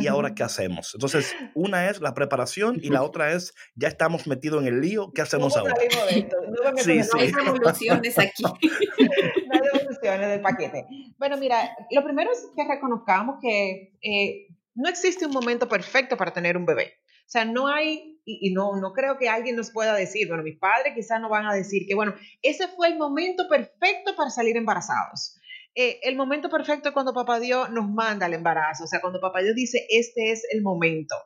[0.00, 0.94] ¿Y ahora qué hacemos?
[0.94, 5.12] Entonces, una es la preparación y la otra es, ya estamos metidos en el lío,
[5.12, 5.74] ¿qué hacemos ahora?
[5.74, 7.10] No, sí, sí.
[7.18, 8.42] hay revoluciones aquí.
[8.42, 10.86] no hay del paquete.
[11.18, 16.32] Bueno, mira, lo primero es que reconozcamos que eh, no existe un momento perfecto para
[16.32, 16.94] tener un bebé.
[17.26, 20.58] O sea, no hay, y, no, no creo que alguien nos pueda decir, bueno, mis
[20.58, 24.56] padres quizás no van a decir que, bueno, ese fue el momento perfecto para salir
[24.56, 25.40] embarazados.
[25.76, 29.20] Eh, el momento perfecto es cuando papá Dios nos manda el embarazo, o sea, cuando
[29.20, 31.16] papá Dios dice, este es el momento.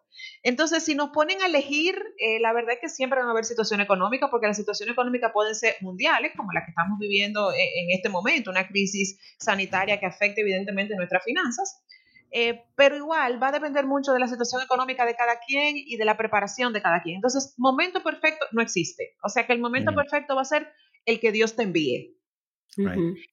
[0.43, 3.45] Entonces, si nos ponen a elegir, eh, la verdad es que siempre van a haber
[3.45, 7.59] situaciones económicas, porque las situaciones económicas pueden ser mundiales, como la que estamos viviendo en,
[7.59, 11.83] en este momento, una crisis sanitaria que afecta evidentemente nuestras finanzas.
[12.31, 15.97] Eh, pero igual va a depender mucho de la situación económica de cada quien y
[15.97, 17.17] de la preparación de cada quien.
[17.17, 19.17] Entonces, momento perfecto no existe.
[19.23, 20.71] O sea que el momento perfecto va a ser
[21.07, 22.18] el que Dios te envíe.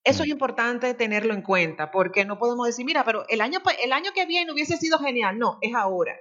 [0.04, 3.93] Eso es importante tenerlo en cuenta, porque no podemos decir, mira, pero el año, el
[3.93, 5.38] año que viene hubiese sido genial.
[5.38, 6.15] No, es ahora.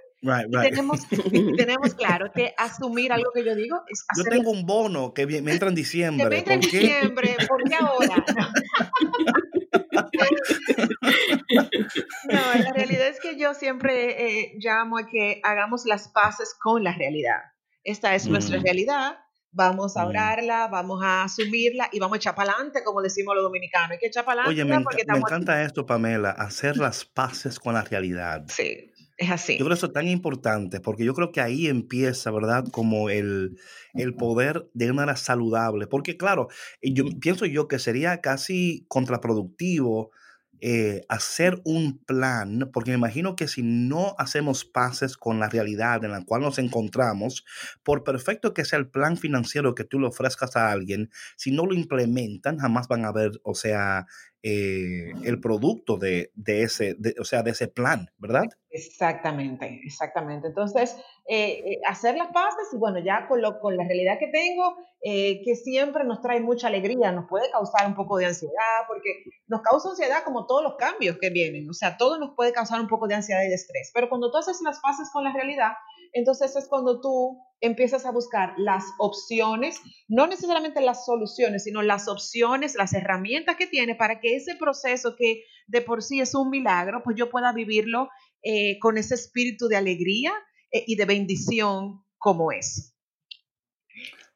[0.63, 1.01] Tenemos,
[1.57, 4.25] tenemos, claro que asumir algo que yo digo es hacer.
[4.25, 6.29] Yo tengo un bono que me entra en diciembre.
[6.29, 8.25] me entra en diciembre, ¿por qué ahora?
[12.31, 12.41] No.
[12.59, 16.93] la realidad es que yo siempre eh, llamo a que hagamos las paces con la
[16.93, 17.39] realidad.
[17.85, 19.19] Esta es nuestra realidad,
[19.55, 23.45] vamos a orarla, vamos a asumirla y vamos a echar para adelante, como decimos los
[23.45, 23.93] dominicanos.
[23.93, 24.63] Hay que echar para adelante.
[24.63, 28.45] Oye, me, me encanta esto, Pamela, hacer las paces con la realidad.
[28.49, 28.91] Sí.
[29.17, 29.53] Es así.
[29.53, 32.65] Yo creo que eso es tan importante porque yo creo que ahí empieza, ¿verdad?
[32.73, 33.59] Como el,
[33.95, 35.87] el poder de una manera saludable.
[35.87, 36.49] Porque claro,
[36.83, 40.11] yo pienso yo que sería casi contraproductivo
[40.61, 46.05] eh, hacer un plan, porque me imagino que si no hacemos pases con la realidad
[46.05, 47.45] en la cual nos encontramos,
[47.83, 51.67] por perfecto que sea el plan financiero que tú le ofrezcas a alguien, si no
[51.67, 54.07] lo implementan, jamás van a ver, o sea,
[54.47, 58.45] eh, el producto de, ese, o sea, de ese plan, ¿verdad?
[58.69, 60.49] Exactamente, exactamente.
[60.49, 64.27] Entonces, eh, eh, hacer las paces y bueno, ya con, lo, con la realidad que
[64.27, 69.25] tengo, que siempre nos trae mucha alegría, nos puede causar un poco de ansiedad, porque
[69.47, 72.81] nos causa ansiedad como todos los cambios que vienen, o sea, todo nos puede causar
[72.81, 75.33] un poco de ansiedad y de estrés, pero cuando tú haces las paces con la
[75.33, 75.73] realidad,
[76.15, 82.09] entonces es cuando tú empiezas a buscar las opciones, no necesariamente las soluciones, sino las
[82.09, 86.51] opciones, las herramientas que tiene para que ese proceso que de por sí es un
[86.51, 88.09] milagro, pues yo pueda vivirlo
[88.43, 90.33] eh, con ese espíritu de alegría
[90.71, 92.95] eh, y de bendición como es.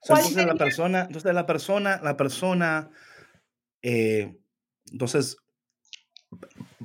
[0.02, 2.90] entonces la persona, entonces la persona, la persona,
[3.82, 4.36] eh,
[4.90, 5.36] entonces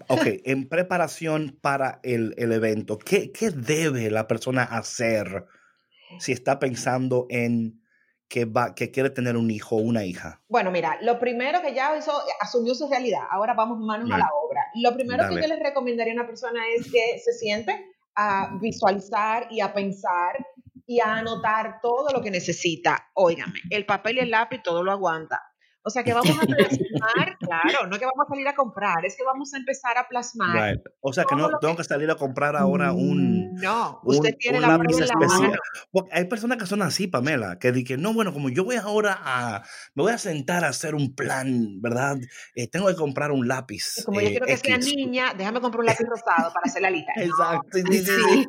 [0.07, 5.45] Ok, en preparación para el, evento, ¿qué, debe la persona hacer
[6.19, 7.81] si está pensando en
[8.27, 10.41] que, va, que quiere tener un hijo o una hija?
[10.47, 14.29] Bueno, mira, lo primero que ya hizo, asumió su realidad, ahora vamos manos a la
[14.43, 14.61] obra.
[14.75, 17.85] Lo primero que yo les recomendaría a una persona es que se siente
[18.15, 20.45] a visualizar y a pensar
[20.85, 23.09] y a anotar todo lo que necesita.
[23.13, 25.52] Óigame, el papel y el lápiz todo lo aguanta
[25.83, 29.15] o sea, que vamos a plasmar, claro, no que vamos a salir a comprar, es
[29.15, 30.81] que vamos a empezar a plasmar.
[31.01, 31.83] O sea, que no tengo que...
[31.83, 33.53] salir a comprar ahora un.
[33.55, 35.59] No, usted tiene la lápiz especial.
[35.91, 39.19] Porque hay personas que son así, Pamela, que dicen, no, bueno, como yo voy ahora
[39.21, 39.63] a.
[39.93, 42.17] Me voy a sentar a hacer un plan, ¿verdad?
[42.55, 44.03] Eh, tengo que comprar un lápiz.
[44.05, 47.11] como yo quiero que sea niña, déjame comprar un lápiz rosado para hacer la lista.
[47.17, 47.77] Exacto.
[47.77, 48.47] Sí.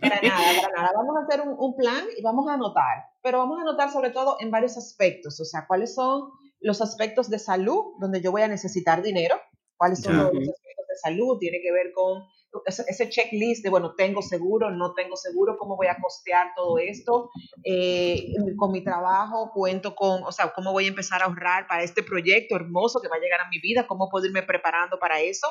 [0.00, 0.90] para nada, para nada.
[0.94, 4.10] Vamos a hacer un, un plan y vamos a anotar pero vamos a anotar sobre
[4.10, 6.30] todo en varios aspectos, o sea, cuáles son
[6.60, 9.36] los aspectos de salud, donde yo voy a necesitar dinero,
[9.76, 12.22] cuáles son los aspectos de salud, tiene que ver con
[12.66, 17.30] ese, checklist de, bueno, tengo seguro, no tengo seguro, cómo voy a costear todo esto,
[17.64, 21.82] eh, con mi trabajo, cuento con, o sea, cómo voy a empezar a ahorrar para
[21.82, 25.20] este proyecto hermoso que va a llegar a mi vida, cómo puedo irme preparando para
[25.20, 25.46] eso.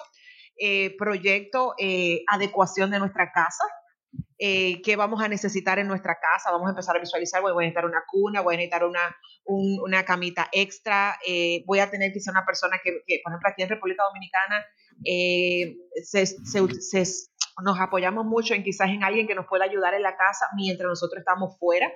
[0.58, 3.64] Eh, proyecto, eh, adecuación de nuestra casa,
[4.44, 7.56] eh, qué vamos a necesitar en nuestra casa, vamos a empezar a visualizar, voy a
[7.58, 12.32] necesitar una cuna, voy a necesitar una, una camita extra, eh, voy a tener quizá
[12.32, 12.92] una persona que,
[13.24, 14.66] por ejemplo, aquí en República Dominicana
[15.06, 15.78] eh,
[17.64, 20.90] nos apoyamos mucho en quizás en alguien que nos pueda ayudar en la casa mientras
[20.90, 21.92] nosotros estamos fuera.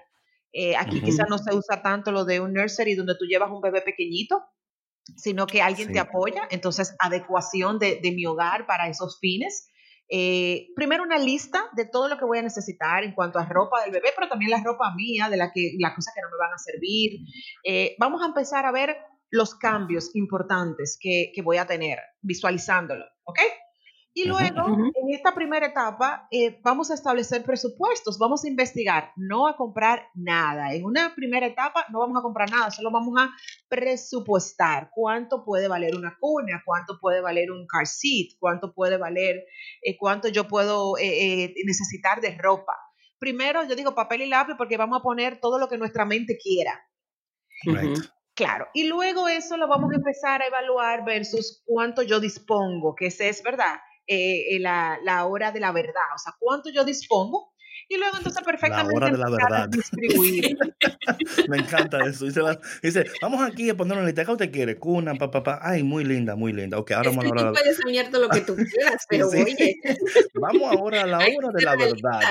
[0.77, 3.81] aquí quizás no se usa tanto lo de un nursery donde tú llevas un bebé
[3.81, 4.43] pequeñito,
[5.17, 6.47] sino que alguien te apoya.
[6.51, 9.71] Entonces, adecuación de, de mi hogar para esos fines.
[10.09, 13.81] Eh, primero una lista de todo lo que voy a necesitar en cuanto a ropa
[13.81, 16.37] del bebé, pero también la ropa mía, de la que, las cosas que no me
[16.37, 17.19] van a servir.
[17.63, 18.97] Eh, vamos a empezar a ver
[19.31, 23.39] los cambios importantes que, que voy a tener visualizándolo, ¿ok?
[24.17, 29.45] Y luego, en esta primera etapa, eh, vamos a establecer presupuestos, vamos a investigar, no
[29.45, 30.73] a comprar nada.
[30.73, 33.29] En una primera etapa no vamos a comprar nada, solo vamos a
[33.67, 39.43] presupuestar cuánto puede valer una cuna, cuánto puede valer un car seat, cuánto puede valer,
[39.81, 42.73] eh, cuánto yo puedo eh, necesitar de ropa.
[43.19, 46.37] Primero, yo digo papel y lápiz porque vamos a poner todo lo que nuestra mente
[46.41, 46.87] quiera.
[48.33, 53.07] Claro, y luego eso lo vamos a empezar a evaluar versus cuánto yo dispongo, que
[53.07, 53.75] ese es verdad
[54.07, 57.55] eh, eh, la, la, hora de la verdad, o sea, cuánto yo dispongo.
[57.87, 59.69] Y luego entonces perfectamente la hora de la verdad.
[59.69, 60.57] distribuir.
[61.49, 62.25] Me encanta eso.
[62.25, 62.41] Dice,
[62.81, 64.25] dice, vamos aquí a poner una lista.
[64.25, 64.79] ¿Qué usted quiere?
[64.79, 65.59] Cuna, papá, papá.
[65.61, 66.79] Ay, muy linda, muy linda.
[66.79, 67.51] Ok, ahora vamos a la...
[67.51, 69.75] puedes soñar todo lo que tú quieras, pero oye.
[70.33, 72.21] Vamos ahora a la hora de la verdad.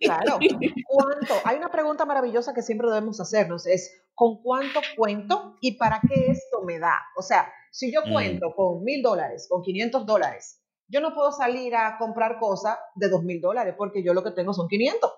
[0.00, 0.38] Claro.
[0.86, 1.34] ¿Cuánto?
[1.44, 3.66] Hay una pregunta maravillosa que siempre debemos hacernos.
[3.66, 7.00] Es, ¿con cuánto cuento y para qué esto me da?
[7.16, 8.12] O sea, si yo mm.
[8.12, 10.59] cuento con mil dólares, con 500 dólares,
[10.90, 14.32] yo no puedo salir a comprar cosas de dos mil dólares porque yo lo que
[14.32, 15.10] tengo son 500.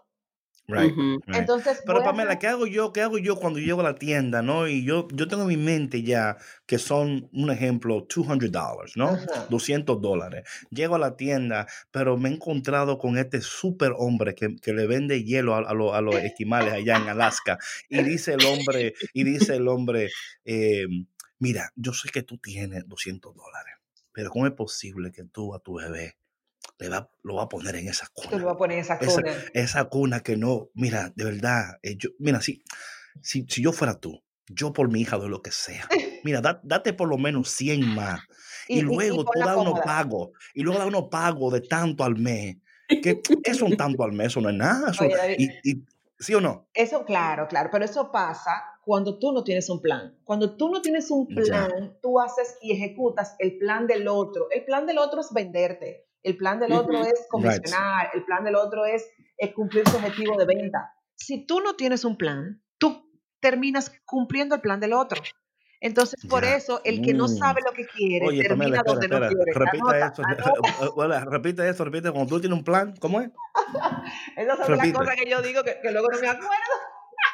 [0.68, 0.94] Right,
[1.26, 2.92] Entonces, pero Pamela, ¿qué hago yo?
[2.92, 4.68] ¿Qué hago yo cuando llego a la tienda, no?
[4.68, 9.18] Y yo, yo tengo en mi mente ya que son, un ejemplo, 200 dólares, ¿no?
[9.50, 10.48] 200 dólares.
[10.70, 14.86] Llego a la tienda, pero me he encontrado con este super hombre que, que le
[14.86, 17.58] vende hielo a, a, los esquimales allá en Alaska.
[17.88, 20.10] Y dice el hombre, y dice el hombre,
[20.44, 20.86] eh,
[21.40, 23.71] mira, yo sé que tú tienes 200 dólares
[24.12, 26.16] pero ¿cómo es posible que tú a tu bebé
[26.78, 28.30] le va, lo va a poner en esa cuna?
[28.30, 29.32] Tú lo vas a poner en esa cuna.
[29.54, 32.62] Esa, cuna que no, mira, de verdad, eh, yo, mira, si,
[33.20, 35.88] si, si, yo fuera tú, yo por mi hija de lo que sea,
[36.24, 38.20] mira, date por lo menos 100 más.
[38.68, 42.56] Y, luego tú das unos pagos, y luego da unos pagos de tanto al mes.
[42.88, 44.92] Que eso un tanto al mes, eso no es nada.
[45.36, 45.84] y, y,
[46.22, 46.68] ¿Sí o no?
[46.72, 50.16] Eso, claro, claro, pero eso pasa cuando tú no tienes un plan.
[50.22, 54.46] Cuando tú no tienes un plan, tú haces y ejecutas el plan del otro.
[54.50, 56.06] El plan del otro es venderte.
[56.22, 58.10] El plan del otro es comisionar.
[58.14, 59.04] El plan del otro es,
[59.54, 60.94] cumplir su objetivo de venta.
[61.16, 65.20] Si tú no tiees un plan, tú terminas cumpliendo el plan del otro.
[65.82, 67.36] Entonces, por eso, el que no mm.
[67.36, 69.52] sabe lo que quiere termina donde no quiere.
[69.52, 70.22] Repita eso,
[71.30, 72.12] repite eso, repite.
[72.12, 73.30] Cuando tú tienes un plan, ¿cómo es?
[74.36, 76.52] Esas son las cosas que yo digo que, que luego no me acuerdo.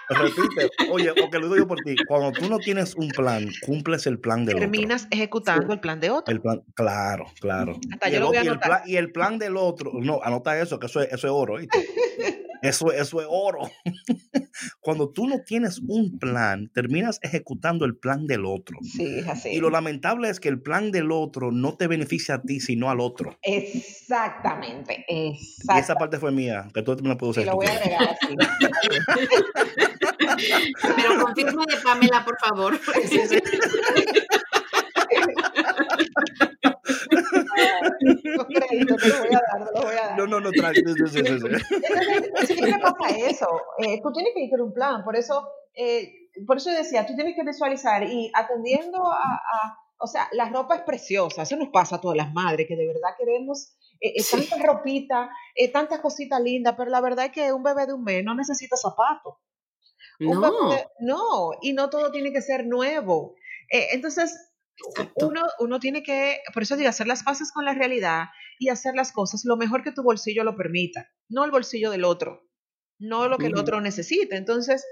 [0.08, 3.46] Repite, oye, o que lo digo yo por ti, cuando tú no tienes un plan,
[3.66, 4.70] cumples el plan del otro.
[4.70, 6.34] Terminas ejecutando el plan de otro.
[6.34, 7.78] El plan, claro, claro.
[7.82, 11.26] y, el, plan, y, el, plan, del otro, no, anota eso, que eso es, eso
[11.26, 11.58] es oro,
[12.62, 13.70] Eso, eso es oro.
[14.80, 18.78] Cuando tú no tienes un plan, terminas ejecutando el plan del otro.
[18.82, 19.50] Sí, así.
[19.50, 22.90] Y lo lamentable es que el plan del otro no te beneficia a ti, sino
[22.90, 23.38] al otro.
[23.42, 25.74] Exactamente, exactamente.
[25.74, 27.46] Y esa parte fue mía, que tú me puedo hacer.
[27.46, 28.36] lo voy a agregar así.
[30.96, 32.78] Pero confirma de Pamela, por favor.
[40.16, 40.94] No, no, no, tranquilo.
[41.06, 43.46] Sí, Siempre pasa eso.
[43.78, 45.04] Eh, tú tienes que ir con un plan.
[45.04, 49.40] Por eso, eh, por eso decía, tú tienes que visualizar y atendiendo a,
[49.98, 51.42] o sea, la ropa es preciosa.
[51.42, 55.30] Eso nos pasa a todas las madres que de verdad queremos eh, eh tanta ropita,
[55.54, 58.34] eh, tantas cositas lindas, pero la verdad es que un bebé de un mes no
[58.34, 59.34] necesita zapatos.
[60.20, 60.40] No.
[61.00, 63.36] no, y no todo tiene que ser nuevo.
[63.70, 63.88] Eh,
[65.16, 68.26] uno, uno tiene que, por eso digo, hacer las paces con la realidad
[68.58, 72.04] y hacer las cosas lo mejor que tu bolsillo lo permita, no el bolsillo del
[72.04, 72.42] otro,
[72.98, 74.36] no lo que el otro necesita.
[74.36, 74.84] Entonces,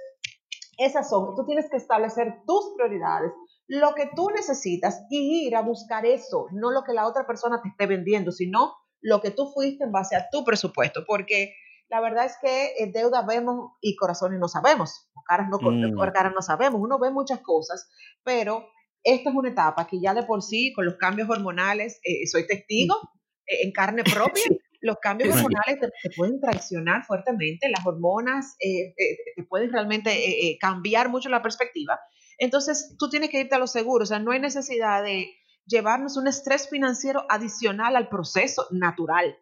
[0.79, 3.33] esas son, tú tienes que establecer tus prioridades,
[3.67, 7.61] lo que tú necesitas y ir a buscar eso, no lo que la otra persona
[7.63, 11.55] te esté vendiendo, sino lo que tú fuiste en base a tu presupuesto, porque
[11.89, 15.99] la verdad es que eh, deuda vemos y corazones no sabemos, caras no, mm.
[16.13, 17.89] caras no sabemos, uno ve muchas cosas,
[18.23, 18.67] pero
[19.07, 22.47] esta es una etapa que ya de por sí, con los cambios hormonales, eh, soy
[22.47, 22.95] testigo
[23.47, 24.45] eh, en carne propia,
[24.81, 31.43] los cambios hormonales te, pueden traicionar fuertemente, las hormonas te pueden realmente cambiar mucho la
[31.43, 31.99] perspectiva.
[32.39, 35.31] Entonces, tú tienes que irte a lo seguro, o sea, no hay necesidad de
[35.67, 39.37] llevarnos un estrés financiero adicional al proceso natural.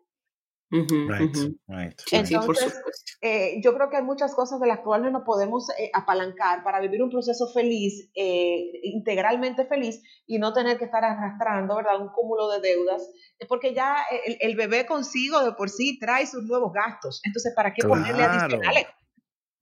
[0.70, 2.82] Entonces,
[3.20, 6.80] eh, yo creo que hay muchas cosas de las cuales nos podemos eh, apalancar para
[6.80, 12.00] vivir un proceso feliz, eh, integralmente feliz, y no tener que estar arrastrando, ¿verdad?
[12.00, 13.08] Un cúmulo de deudas,
[13.48, 13.96] porque ya
[14.40, 17.20] el, bebé consigo de por sí trae sus nuevos gastos.
[17.24, 18.86] Entonces, ¿para qué ponerle adicionales?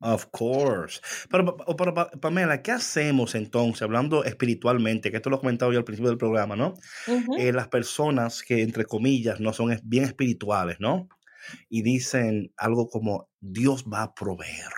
[0.03, 1.01] Of course.
[1.31, 5.85] Pero, pero, Pamela, ¿qué hacemos entonces, hablando espiritualmente, que esto lo he comentado yo al
[5.85, 6.75] principio del programa, ¿no?
[7.39, 11.09] Eh, las personas que, entre comillas, no son bien espirituales, ¿no?
[11.69, 14.73] Y dicen algo como, Dios va a proveer.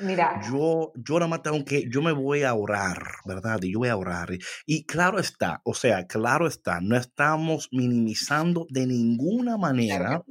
[0.00, 0.40] Mira.
[0.50, 3.60] Yo, yo nada más tengo que, yo me voy a orar, ¿verdad?
[3.62, 4.30] Y yo voy a orar.
[4.66, 10.22] Y claro está, o sea, claro está, no estamos minimizando de ninguna manera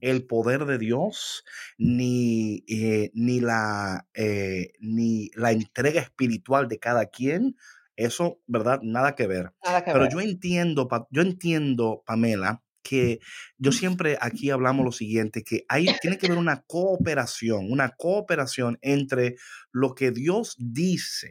[0.00, 1.44] el poder de Dios,
[1.78, 7.56] ni, eh, ni, la, eh, ni la entrega espiritual de cada quien.
[7.94, 8.80] Eso, ¿verdad?
[8.82, 9.52] Nada que ver.
[9.84, 13.20] Pero yo entiendo, yo entiendo, Pamela, que
[13.58, 18.78] yo siempre aquí hablamos lo siguiente, que hay, tiene que haber una cooperación, una cooperación
[18.82, 19.36] entre
[19.70, 21.30] lo que Dios dice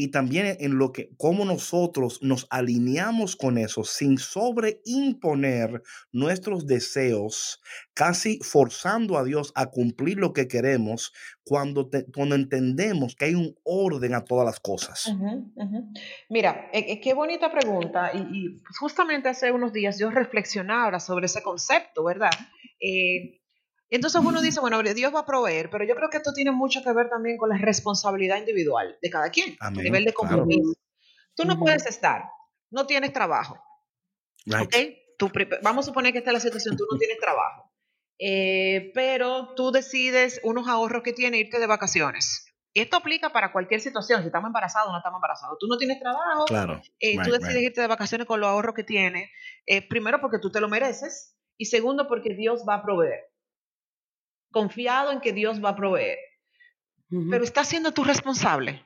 [0.00, 5.82] y también en lo que, cómo nosotros nos alineamos con eso sin sobreimponer
[6.12, 7.60] nuestros deseos,
[7.94, 13.56] casi forzando a Dios a cumplir lo que queremos cuando, cuando entendemos que hay un
[13.64, 15.12] orden a todas las cosas.
[16.28, 18.12] Mira, eh, eh, qué bonita pregunta.
[18.14, 22.30] Y, justamente hace unos días yo reflexionaba sobre ese concepto, ¿verdad?
[22.80, 23.37] Eh,
[23.96, 26.82] entonces uno dice, bueno, Dios va a proveer, pero yo creo que esto tiene mucho
[26.82, 30.74] que ver también con la responsabilidad individual de cada quien, a nivel de compromiso.
[31.34, 32.24] Tú no puedes estar,
[32.70, 33.58] no tienes trabajo.
[35.62, 37.70] vamos a suponer que esta es la situación, tú no tienes trabajo,
[38.18, 42.44] eh, pero tú decides unos ahorros que tienes irte de vacaciones.
[42.74, 45.58] Esto aplica para cualquier situación, si estamos embarazados o no estamos embarazados.
[45.58, 46.80] Tú no tienes trabajo, claro.
[47.00, 49.30] Eh, tú decides irte de vacaciones con los ahorros que tienes,
[49.66, 53.28] eh, primero porque tú te lo mereces y segundo porque Dios va a proveer
[54.50, 56.18] confiado en que Dios va a proveer.
[57.30, 58.84] Pero estás siendo tú responsable.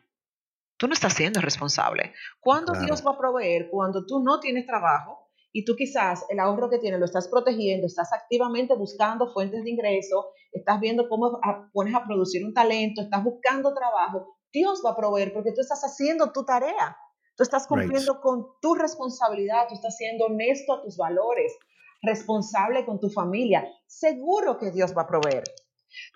[0.76, 2.12] Tú no estás siendo responsable.
[2.40, 3.68] ¿Cuándo Dios va a proveer?
[3.70, 7.86] Cuando tú no tienes trabajo y tú quizás el ahorro que tienes lo estás protegiendo,
[7.86, 11.40] estás activamente buscando fuentes de ingreso, estás viendo cómo
[11.72, 14.36] pones a producir un talento, estás buscando trabajo.
[14.52, 16.96] Dios va a proveer porque tú estás haciendo tu tarea.
[17.36, 21.56] Tú estás cumpliendo con tu responsabilidad, tú estás siendo honesto a tus valores,
[22.03, 25.44] responsable con tu familia, seguro que Dios va a proveer.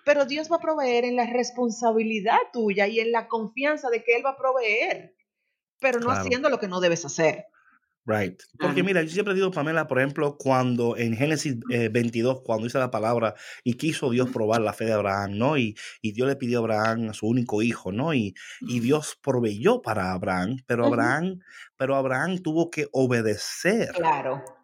[0.05, 4.15] Pero Dios va a proveer en la responsabilidad tuya y en la confianza de que
[4.15, 5.15] Él va a proveer,
[5.79, 7.45] pero no haciendo lo que no debes hacer.
[8.05, 8.41] Right.
[8.57, 12.79] Porque mira, yo siempre digo, Pamela, por ejemplo, cuando en Génesis 22, eh, cuando dice
[12.79, 13.35] la palabra
[13.65, 15.57] y quiso Dios probar la fe de Abraham, ¿no?
[15.57, 18.13] Y, y Dios le pidió a Abraham a su único hijo, ¿no?
[18.13, 21.41] Y, y Dios proveyó para Abraham, pero Abraham,
[21.75, 23.89] pero Abraham tuvo que obedecer.
[23.91, 24.56] Claro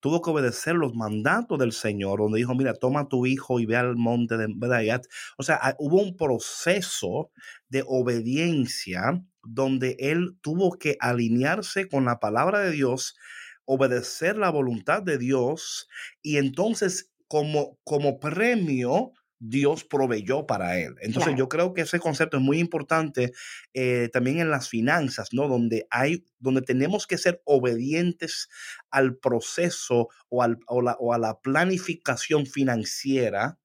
[0.00, 3.76] tuvo que obedecer los mandatos del Señor, donde dijo, mira, toma tu hijo y ve
[3.76, 5.02] al monte de ¿verdad?
[5.38, 7.30] O sea, ah, hubo un proceso
[7.68, 13.16] de obediencia donde él tuvo que alinearse con la palabra de Dios,
[13.64, 15.88] obedecer la voluntad de Dios
[16.22, 20.96] y entonces como, como premio Dios proveyó para él.
[21.00, 23.32] Entonces yo creo que ese concepto es muy importante
[23.72, 25.48] eh, también en las finanzas, ¿no?
[25.48, 28.48] Donde hay, donde tenemos que ser obedientes
[28.90, 33.58] al proceso o, al, o a la planificación financiera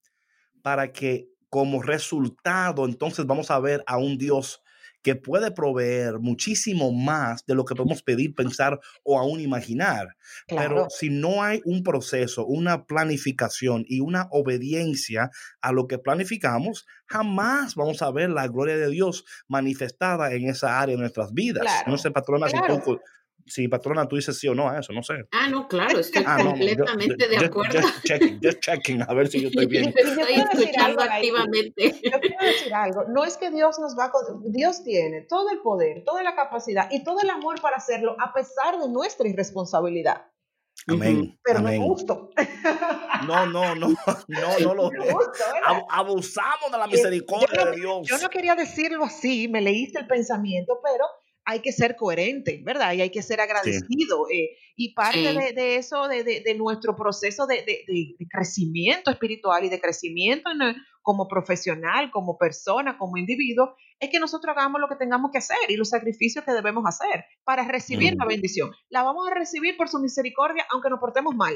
[0.61, 4.61] para que como resultado entonces vamos a ver a un Dios
[5.06, 10.18] que puede proveer muchísimo más de lo que podemos pedir, pensar o aún imaginar.
[10.47, 15.30] Pero si no hay un proceso, una planificación y una obediencia
[15.62, 20.82] a lo que planificamos, jamás vamos a ver la gloria de Dios manifestada en esa
[20.82, 21.68] área de nuestras vidas.
[21.86, 22.99] No sé, patrona, si tú
[23.46, 25.28] si patrona tú dices sí o no a eso, no sé.
[25.32, 27.80] Ah, no, claro, estoy ah, completamente de acuerdo.
[27.80, 29.93] Just, checking, just checking, a ver si yo estoy bien.
[29.96, 32.00] estoy escuchando activamente.
[32.04, 34.12] Yo quiero decir algo, no es que Dios nos va a...
[34.46, 38.34] Dios tiene todo el poder, toda la capacidad y todo el amor para hacerlo a
[38.34, 40.26] pesar de nuestra irresponsabilidad.
[40.88, 41.39] Amén.
[41.43, 41.80] Pero Amén.
[41.80, 42.30] no justo.
[43.26, 43.89] No, no, no,
[44.28, 44.89] no, no lo
[45.89, 48.08] Abusamos de la misericordia de Dios.
[48.08, 51.06] Yo no quería decirlo así, me leíste el pensamiento, pero
[51.46, 52.93] hay que ser coherente, ¿verdad?
[52.93, 54.28] Y hay que ser agradecido.
[54.34, 55.20] Eh, y parte
[55.54, 57.64] de, eso, de, nuestro proceso de,
[58.30, 60.50] crecimiento espiritual y de crecimiento
[61.02, 65.58] como profesional, como persona, como individuo, es que nosotros hagamos lo que tengamos que hacer
[65.70, 68.72] y los sacrificios que debemos hacer para recibir la bendición.
[68.89, 71.54] La vamos a recibir por su misericordia, aunque nos portemos mal.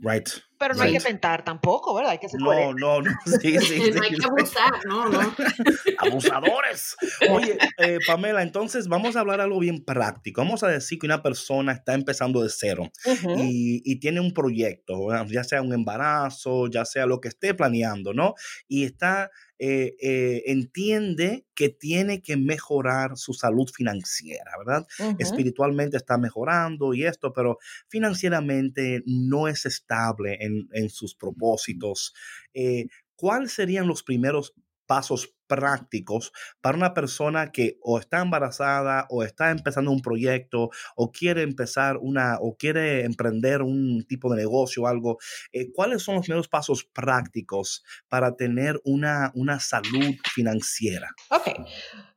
[0.00, 0.28] Right.
[0.64, 2.12] Pero no hay que tentar tampoco, ¿verdad?
[2.12, 3.10] Hay que ser No, no, no.
[3.42, 5.36] Sí, sí, no hay que abusar, no, no.
[5.98, 6.96] Abusadores.
[7.28, 10.40] Oye, eh, Pamela, entonces vamos a hablar algo bien práctico.
[10.40, 12.90] Vamos a decir que una persona está empezando de cero
[13.36, 18.14] y, y, tiene un proyecto, ya sea un embarazo, ya sea lo que esté planeando,
[18.14, 18.34] ¿no?
[18.66, 24.86] Y está eh, eh, entiende que tiene que mejorar su salud financiera, ¿verdad?
[25.18, 27.58] Espiritualmente está mejorando y esto, pero
[27.88, 30.53] financieramente no es estable en,
[30.88, 32.14] sus propósitos.
[32.52, 32.86] Eh,
[33.16, 34.54] ¿Cuáles serían los primeros
[34.86, 41.12] pasos prácticos para una persona que o está embarazada o está empezando un proyecto o
[41.12, 45.18] quiere empezar una o quiere emprender un tipo de negocio o algo,
[45.52, 51.10] eh, ¿cuáles son los primeros pasos prácticos para tener una, una salud financiera?
[51.30, 51.48] Ok.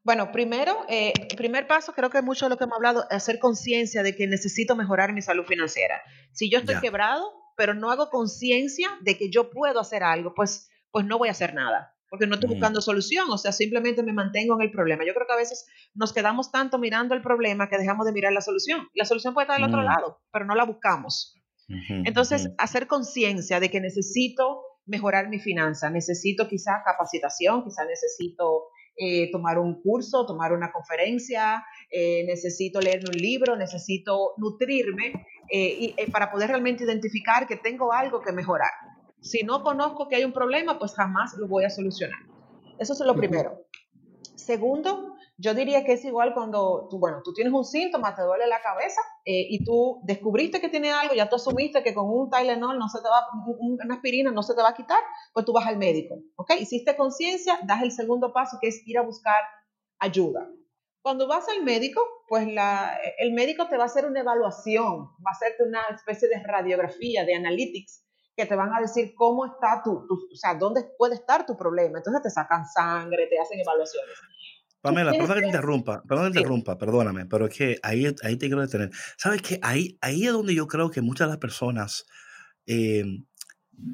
[0.04, 3.40] Bueno, primero, eh, primer paso, creo que mucho de lo que hemos hablado, es hacer
[3.40, 6.02] conciencia de que necesito mejorar mi salud financiera.
[6.32, 10.70] Si yo estoy quebrado, pero no hago conciencia de que yo puedo hacer algo, pues,
[10.92, 14.14] pues no voy a hacer nada porque no estoy buscando solución, o sea, simplemente me
[14.14, 15.04] mantengo en el problema.
[15.06, 18.32] Yo creo que a veces nos quedamos tanto mirando el problema que dejamos de mirar
[18.32, 18.88] la solución.
[18.94, 19.86] La solución puede estar del otro mm.
[19.86, 21.34] lado, pero no la buscamos.
[21.90, 29.30] Entonces, hacer conciencia de que necesito mejorar mi finanza, necesito quizá capacitación, quizá necesito eh,
[29.32, 36.12] tomar un curso, tomar una conferencia, eh, necesito leer un libro, necesito nutrirme eh, y,
[36.12, 38.72] para poder realmente identificar que tengo algo que mejorar.
[39.22, 42.20] Si no conozco que hay un problema, pues jamás lo voy a solucionar.
[42.80, 43.66] Eso es lo primero.
[44.36, 48.48] Segundo, yo diría que es igual cuando tú, bueno, tú tienes un síntoma, te duele
[48.48, 52.30] la cabeza eh, y tú descubriste que tiene algo, ya tú asumiste que con un
[52.30, 55.00] Tylenol no se te va, una aspirina no se te va a quitar,
[55.34, 56.54] pues tú vas al médico, ¿ok?
[56.60, 59.42] Hiciste conciencia, das el segundo paso que es ir a buscar
[60.00, 60.50] ayuda.
[61.08, 65.30] Cuando vas al médico, pues la, el médico te va a hacer una evaluación, va
[65.30, 68.04] a hacerte una especie de radiografía, de analytics,
[68.36, 72.00] que te van a decir cómo está tu, o sea, dónde puede estar tu problema.
[72.00, 74.16] Entonces te sacan sangre, te hacen evaluaciones.
[74.82, 78.36] Pamela, perdón que te interrumpa, perdón que te interrumpa, perdóname, pero es que ahí, ahí
[78.36, 78.90] te quiero detener.
[79.16, 79.60] ¿Sabes qué?
[79.62, 82.06] Ahí, ahí es donde yo creo que muchas de las personas,
[82.66, 83.06] eh,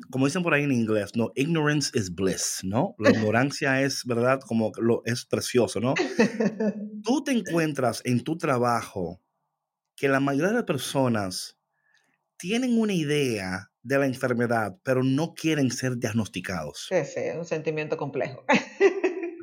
[0.09, 2.95] como dicen por ahí en inglés, no, ignorance is bliss, ¿no?
[2.99, 4.39] La ignorancia es, ¿verdad?
[4.45, 5.93] Como lo, es precioso, ¿no?
[7.03, 9.21] Tú te encuentras en tu trabajo
[9.95, 11.57] que la mayoría de las personas
[12.37, 16.87] tienen una idea de la enfermedad, pero no quieren ser diagnosticados.
[16.89, 18.45] Sí, sí, es un sentimiento complejo.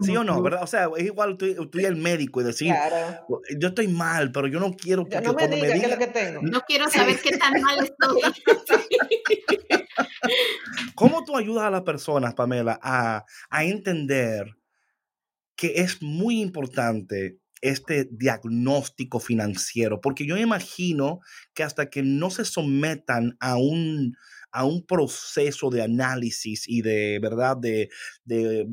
[0.02, 0.42] ¿Sí o no?
[0.42, 0.62] ¿Verdad?
[0.62, 2.74] O sea, es igual tú, tú y el médico y decir,
[3.58, 6.06] yo estoy mal, pero yo no quiero que no me diga, qué es lo que
[6.06, 6.40] tengo.
[6.42, 8.22] No quiero saber qué tan mal estoy.
[10.94, 14.56] ¿Cómo tú ayudas a las personas, Pamela, a, a entender
[15.56, 21.20] que es muy importante este diagnóstico financiero, porque yo imagino
[21.54, 24.16] que hasta que no se sometan a un,
[24.50, 27.56] a un proceso de análisis y de, ¿verdad?
[27.58, 27.90] De,
[28.24, 28.68] de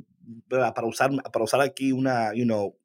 [0.50, 2.78] para, usar, para usar aquí una, you know,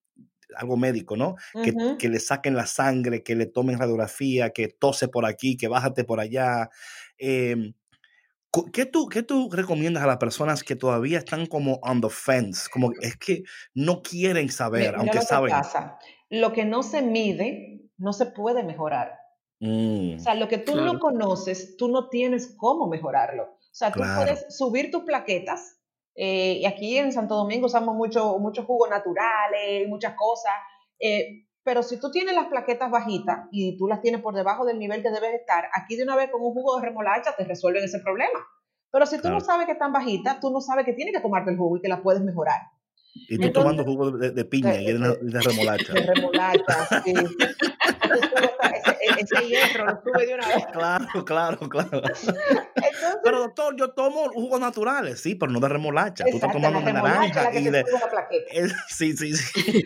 [0.57, 1.37] algo médico, ¿no?
[1.65, 5.69] que, que, le saquen la sangre, que le tomen radiografía, que tose por aquí, que
[5.69, 6.69] bájate por allá.
[7.19, 7.73] Eh,
[8.73, 12.69] ¿Qué tú, ¿Qué tú recomiendas a las personas que todavía están como on the fence?
[12.71, 13.45] Como es que
[13.75, 15.51] no quieren saber, aunque lo saben.
[15.51, 15.99] pasa.
[16.29, 19.19] Lo que no se mide no se puede mejorar.
[19.61, 23.45] o sea, lo que tú no conoces, tú no tienes cómo mejorarlo.
[23.45, 25.79] O sea, tú puedes subir tus plaquetas.
[26.15, 30.53] Eh, y aquí en Santo Domingo usamos mucho, muchos jugos naturales, muchas cosas.
[31.01, 34.79] Eh, pero si tú tienes las plaquetas bajitas y tú las tienes por debajo del
[34.79, 37.85] nivel que debes estar, aquí de una vez con un jugo de remolacha te resuelven
[37.85, 38.41] ese problema.
[38.91, 41.51] Pero si tú no sabes que están bajitas, tú no sabes que tienes que tomarte
[41.51, 42.61] el jugo y que la puedes mejorar.
[43.15, 44.99] Y tú tomando jugo de, piña y de,
[45.41, 45.93] remolacha.
[45.93, 47.15] De remolacha, sí.
[49.19, 50.67] ese, hierro lo sube de una vez.
[50.73, 52.03] Claro, claro, claro.
[53.23, 56.25] pero doctor, yo tomo jugos naturales, sí, pero no de remolacha.
[56.31, 57.85] Tú estás tomando de naranja y de.
[58.89, 59.85] Sí, sí, sí.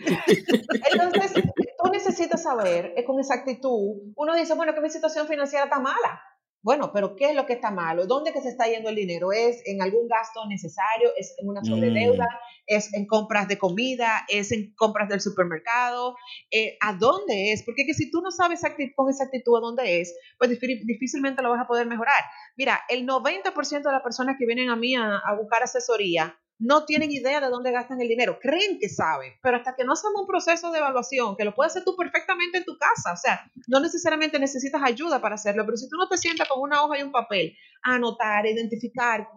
[0.91, 1.43] Entonces,
[1.77, 4.13] tú necesitas saber es con exactitud.
[4.15, 6.21] Uno dice, bueno, que mi situación financiera está mala.
[6.63, 8.07] Bueno, pero ¿qué es lo que está malo?
[8.07, 9.31] ¿Dónde que se está yendo el dinero?
[9.31, 11.11] ¿Es en algún gasto necesario?
[11.15, 12.25] ¿Es en una sobredeuda?
[12.25, 12.65] Mm.
[12.65, 14.25] ¿Es en compras de comida?
[14.27, 16.17] ¿Es en compras del supermercado?
[16.51, 17.63] Eh, ¿A dónde es?
[17.63, 18.61] Porque que si tú no sabes
[18.95, 22.21] con exactitud a dónde es, pues difícilmente lo vas a poder mejorar.
[22.57, 27.11] Mira, el 90% de las personas que vienen a mí a, buscar asesoría no tienen
[27.11, 30.27] idea de dónde gastan el dinero, creen que saben, pero hasta que no hacemos un
[30.27, 33.79] proceso de evaluación, que lo puedes hacer tú perfectamente en tu casa, o sea, no
[33.79, 37.03] necesariamente necesitas ayuda para hacerlo, pero si tú no te sientas con una hoja y
[37.03, 39.27] un papel a anotar, a identificar,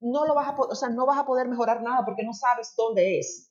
[0.00, 2.74] no lo vas a, o sea, no vas a poder mejorar nada porque no sabes
[2.76, 3.46] dónde es.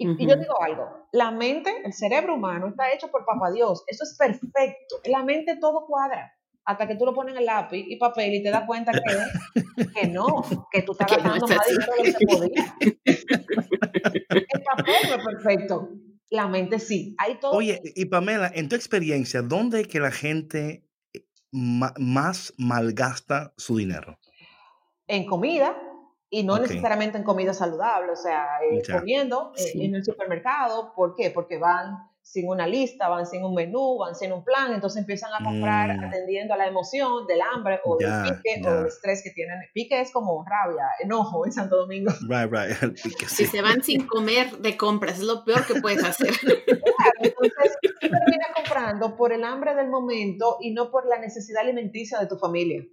[0.00, 4.04] Y, yo digo algo, la mente, el cerebro humano está hecho por papá Dios, eso
[4.04, 6.37] es perfecto, la mente todo cuadra
[6.68, 9.86] hasta que tú lo pones en el lápiz y papel y te das cuenta que,
[9.86, 12.76] que no, que tú estás gastando más dinero de lo que podía.
[14.28, 15.88] el papel no es perfecto,
[16.28, 17.16] la mente sí.
[17.16, 17.52] Hay todo.
[17.52, 21.24] Oye, y Pamela, en tu experiencia, ¿dónde es que la gente eh,
[21.70, 24.18] más malgasta su dinero?
[25.06, 25.74] En comida,
[26.28, 30.92] y no necesariamente en comida saludable, o sea, eh, comiendo eh, en el supermercado.
[30.94, 31.30] ¿Por qué?
[31.30, 35.30] Porque van sin una lista, van sin un menú, van sin un plan, entonces empiezan
[35.32, 36.04] a comprar mm.
[36.04, 39.56] atendiendo a la emoción del hambre o del pique o del estrés que tienen.
[39.72, 42.12] Pique es como rabia, enojo en Santo Domingo.
[42.28, 42.96] Right, right.
[42.98, 46.28] Si se van sin comer de compras, es lo peor que puedes hacer.
[47.20, 52.26] entonces terminas comprando por el hambre del momento y no por la necesidad alimenticia de
[52.26, 52.84] tu familia.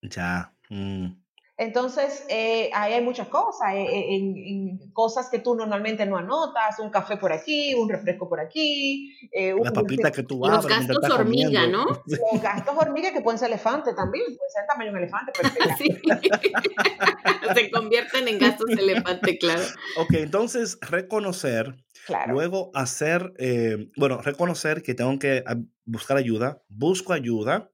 [0.00, 0.56] Ya.
[0.70, 1.23] Mm.
[1.56, 6.80] Entonces, eh, ahí hay muchas cosas, eh, eh, en, cosas que tú normalmente no anotas,
[6.80, 9.16] un café por aquí, un refresco por aquí.
[9.32, 11.86] la papita que tú Los gastos hormiga, ¿no?
[12.06, 15.32] Los gastos hormiga que pueden ser elefante también, pueden ser tamaño un elefante.
[17.54, 19.62] Se convierten en gastos elefante, claro.
[19.98, 21.76] Ok, entonces reconocer,
[22.26, 23.32] luego hacer,
[23.96, 27.70] bueno, reconocer que tengo que ah, buscar ayuda, busco ayuda,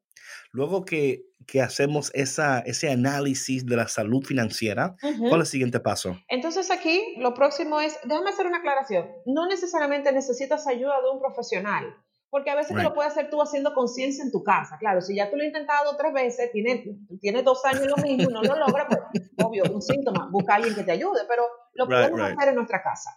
[0.52, 5.80] luego que que hacemos esa, ese análisis de la salud financiera, ¿cuál es el siguiente
[5.80, 6.16] paso?
[6.28, 11.18] Entonces aquí lo próximo es, déjame hacer una aclaración, no necesariamente necesitas ayuda de un
[11.18, 11.92] profesional,
[12.30, 14.78] porque a veces te lo puedes hacer tú haciendo conciencia en tu casa.
[14.78, 16.86] Claro, si ya tú lo has intentado tres veces, tienes
[17.20, 19.00] tiene dos años lo mismo y no lo logra, pues
[19.44, 21.42] obvio, un síntoma, busca a alguien que te ayude, pero
[21.74, 23.10] lo podemos hacer en nuestra casa.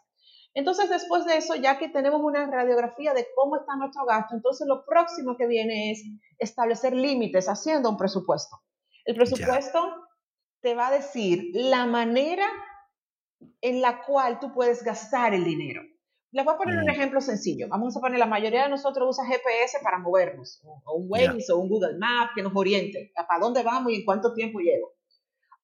[0.56, 4.68] Entonces, después de eso, ya que tenemos una radiografía de cómo está nuestro gasto, entonces
[4.68, 6.04] lo próximo que viene es
[6.38, 8.58] establecer límites haciendo un presupuesto.
[9.06, 9.80] El presupuesto
[10.62, 12.48] te va a decir la manera
[13.62, 15.82] en la cual tú puedes gastar el dinero.
[16.32, 16.90] Les voy a poner un mm.
[16.90, 17.68] ejemplo sencillo.
[17.70, 21.58] Vamos a poner, la mayoría de nosotros usa GPS para movernos, o un Waze o
[21.58, 24.94] un Google Map que nos oriente a para dónde vamos y en cuánto tiempo llego.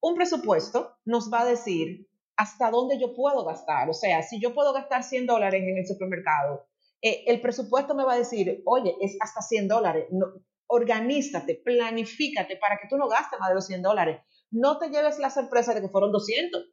[0.02, 2.09] Un presupuesto nos va a decir
[2.40, 3.90] hasta dónde yo puedo gastar.
[3.90, 6.66] O sea, si yo puedo gastar 100 dólares en el supermercado,
[7.02, 10.06] eh, el presupuesto me va a decir, oye, es hasta 100 dólares.
[10.12, 10.28] No,
[10.68, 14.22] organízate, planifícate para que tú no gastes más de los 100 dólares.
[14.52, 16.64] No te lleves la sorpresa de que fueron 200.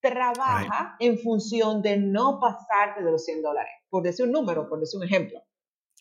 [0.00, 4.80] Trabaja en función de no pasarte de los 100 dólares, por decir un número, por
[4.80, 5.40] decir un ejemplo.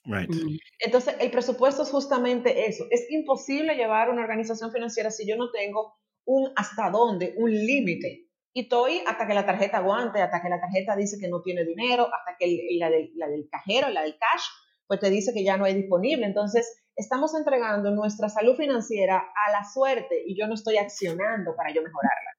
[0.04, 0.32] Right.
[0.80, 2.86] Entonces, el presupuesto es justamente eso.
[2.90, 5.94] Es imposible llevar una organización financiera si yo no tengo
[6.26, 10.60] un hasta dónde, un límite y estoy hasta que la tarjeta aguante, hasta que la
[10.60, 14.18] tarjeta dice que no tiene dinero, hasta que la, del, la del cajero, la del
[14.18, 14.44] cash,
[14.88, 16.26] pues te dice que ya no hay disponible.
[16.26, 21.74] Entonces, estamos entregando nuestra salud financiera a la suerte y yo no estoy accionando para
[21.74, 22.32] yo mejorarla.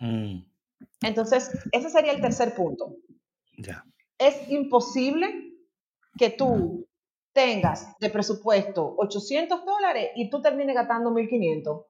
[0.00, 0.50] Mm.
[1.02, 2.96] Entonces, ese sería el tercer punto.
[4.18, 5.54] Es imposible
[6.18, 6.88] que tú
[7.32, 11.86] tengas de presupuesto 800 dólares y tú termines gastando 1500.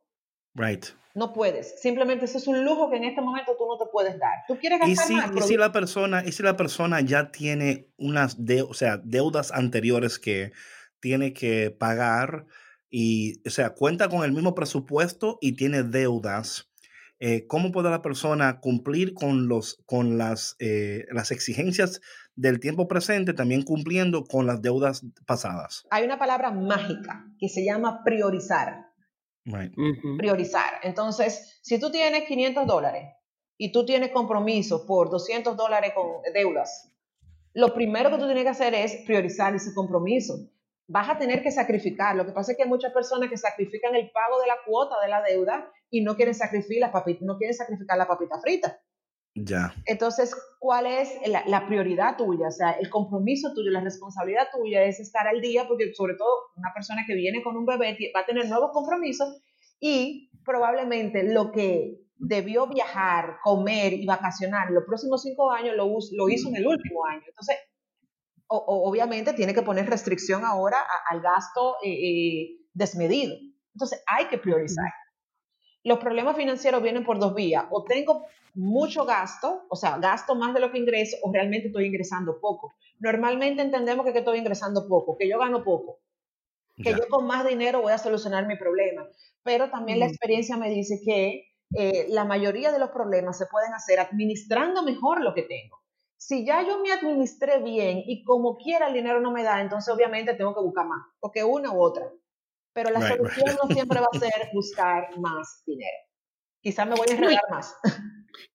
[0.54, 0.86] Right.
[1.14, 1.80] No puedes.
[1.80, 4.38] Simplemente eso es un lujo que en este momento tú no te puedes dar.
[4.46, 5.36] Tú quieres gastar ¿Y si, más.
[5.36, 9.50] ¿y si la persona, y si la persona ya tiene unas de, o sea, deudas
[9.50, 10.52] anteriores que
[11.00, 12.46] tiene que pagar
[12.90, 16.70] y, o sea, cuenta con el mismo presupuesto y tiene deudas,
[17.18, 22.00] eh, ¿cómo puede la persona cumplir con, los, con las, eh, las exigencias
[22.34, 25.86] del tiempo presente, también cumpliendo con las deudas pasadas?
[25.90, 28.89] Hay una palabra mágica que se llama priorizar.
[30.18, 30.80] Priorizar.
[30.82, 33.14] Entonces, si tú tienes 500 dólares
[33.56, 36.92] y tú tienes compromiso por 200 dólares con deudas,
[37.52, 40.34] lo primero que tú tienes que hacer es priorizar ese compromiso.
[40.86, 42.16] Vas a tener que sacrificar.
[42.16, 44.96] Lo que pasa es que hay muchas personas que sacrifican el pago de la cuota
[45.02, 48.80] de la deuda y no quieren sacrificar la no quieren sacrificar la papita frita.
[49.34, 49.74] Ya.
[49.86, 52.48] Entonces, ¿cuál es la, la, prioridad tuya?
[52.48, 56.28] O sea, el compromiso tuyo, la responsabilidad tuya es estar al día, porque sobre todo
[56.56, 59.40] una persona que viene con un bebé va a tener nuevos compromisos
[59.78, 66.28] y probablemente lo que debió viajar, comer y vacacionar los próximos cinco años lo, lo
[66.28, 67.22] hizo en el último año.
[67.26, 67.56] Entonces,
[68.46, 70.78] obviamente tiene que poner restricción ahora
[71.08, 73.34] al gasto eh, eh, desmedido.
[73.74, 74.92] Entonces, hay que priorizar
[75.84, 77.64] los problemas financieros vienen por dos vías.
[77.70, 81.86] O tengo mucho gasto, o sea, gasto más de lo que ingreso, o realmente estoy
[81.86, 82.74] ingresando poco.
[82.98, 85.98] Normalmente entendemos que, estoy ingresando poco, que yo gano poco,
[86.76, 89.06] que yo con más dinero voy a solucionar mi problema.
[89.42, 93.72] Pero también la experiencia me dice que eh, la mayoría de los problemas se pueden
[93.72, 95.80] hacer administrando mejor lo que tengo.
[96.16, 99.92] Si ya yo me administré bien y como quiera el dinero no me da, entonces
[99.94, 102.10] obviamente tengo que buscar más, porque una u otra.
[102.72, 105.96] Pero la solución no siempre va a ser buscar más dinero.
[106.62, 107.74] Quizás me voy a enredar más.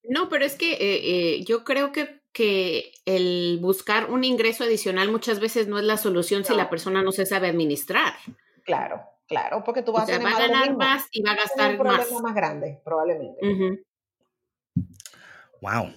[0.08, 5.10] No, pero es que eh, eh, yo creo que, que el buscar un ingreso adicional
[5.10, 8.14] muchas veces no es la solución si la persona no se sabe administrar.
[8.64, 11.72] Claro, claro, porque tú vas a, tener va a ganar más y va a gastar
[11.72, 12.34] un problema más.
[12.34, 13.84] grande, probablemente.
[15.60, 15.92] Wow.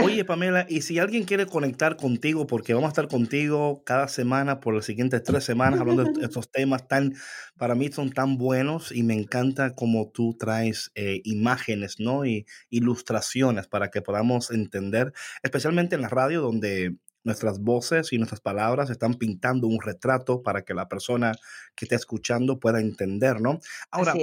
[0.00, 4.58] Oye, Pamela, y si alguien quiere conectar contigo, porque vamos a estar contigo cada semana
[4.58, 7.14] por las siguientes tres semanas hablando de estos temas tan,
[7.58, 12.24] para mí son tan buenos y me encanta cómo tú traes eh, imágenes, ¿no?
[12.24, 15.12] Y ilustraciones para que podamos entender,
[15.42, 20.62] especialmente en la radio donde nuestras voces y nuestras palabras están pintando un retrato para
[20.62, 21.32] que la persona
[21.74, 23.60] que está escuchando pueda entender, ¿no?
[23.90, 24.14] Ahora,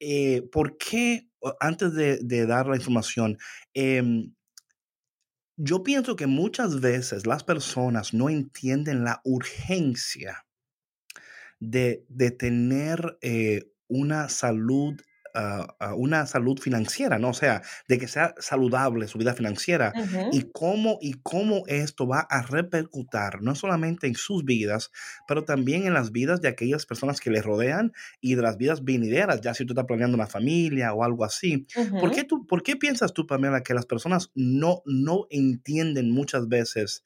[0.00, 1.28] eh, ¿por qué,
[1.60, 3.38] antes de, de, dar la información,
[3.72, 4.02] eh,
[5.56, 10.44] yo pienso que muchas veces las personas no entienden la urgencia
[11.60, 12.04] de,
[12.38, 15.00] tener eh, una salud
[15.96, 17.30] una salud financiera, ¿no?
[17.30, 19.92] O sea, de que sea saludable su vida financiera
[20.32, 24.90] y cómo y cómo esto va a repercutir no solamente en sus vidas,
[25.26, 28.84] pero también en las vidas de aquellas personas que le rodean y de las vidas
[28.84, 31.66] venideras, ya si tú estás planeando una familia o algo así.
[32.00, 36.48] ¿Por, qué tú, ¿Por qué piensas tú, Pamela, que las personas no, no entienden muchas
[36.48, 37.04] veces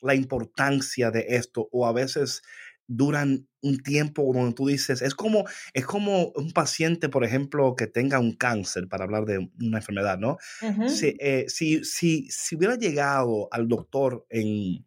[0.00, 2.42] la importancia de esto o a veces
[2.88, 7.86] duran un tiempo donde tú dices, es como, es como un paciente, por ejemplo, que
[7.86, 10.38] tenga un cáncer, para hablar de una enfermedad, ¿no?
[10.62, 14.86] Eh, si, si, si, hubiera llegado al doctor en,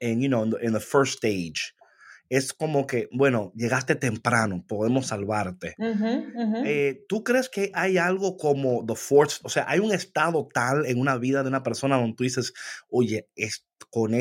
[0.00, 1.74] en you know, en the first stage,
[2.28, 5.74] es como que, bueno, llegaste temprano, podemos salvarte.
[6.64, 10.86] Eh, ¿Tú crees que hay algo como the force, o sea, hay un estado tal
[10.86, 12.52] en una vida de una persona donde tú dices,
[12.88, 14.12] oye, es, con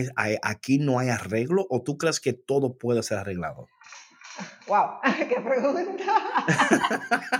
[0.41, 3.67] aquí no hay arreglo, o tú crees que todo puede ser arreglado?
[4.67, 4.99] Wow,
[5.29, 6.03] qué pregunta.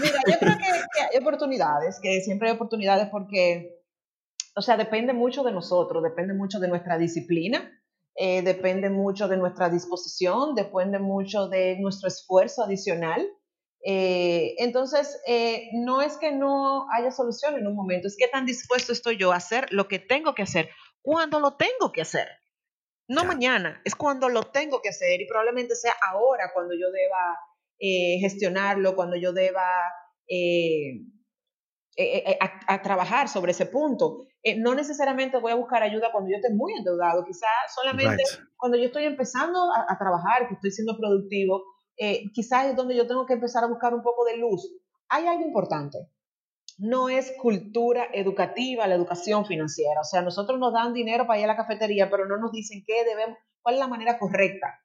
[0.00, 3.80] Mira, yo creo que, que hay oportunidades, que siempre hay oportunidades porque,
[4.54, 7.70] o sea, depende mucho de nosotros, depende mucho de nuestra disciplina
[8.14, 13.26] eh, depende mucho de nuestra disposición, depende mucho de nuestro esfuerzo adicional.
[13.84, 18.44] Eh, entonces, eh, no es que no haya solución en un momento, es que tan
[18.44, 20.68] dispuesto estoy yo a hacer lo que tengo que hacer
[21.00, 22.28] cuando lo tengo que hacer.
[23.08, 27.36] No mañana, es cuando lo tengo que hacer y probablemente sea ahora cuando yo deba
[28.20, 29.66] gestionarlo, cuando yo deba
[31.94, 34.26] eh, eh, a, trabajar sobre ese punto.
[34.42, 38.22] Eh, no necesariamente voy a buscar ayuda cuando yo esté muy endeudado, quizás solamente
[38.56, 41.62] cuando yo estoy empezando a, trabajar, que estoy siendo productivo,
[42.32, 44.72] quizás es donde yo tengo que empezar a buscar un poco de luz.
[45.10, 45.98] Hay algo importante.
[46.78, 50.00] No es cultura educativa la educación financiera.
[50.00, 52.82] O sea, nosotros nos dan dinero para ir a la cafetería, pero no nos dicen
[52.86, 54.80] qué debemos, cuál es la manera correcta.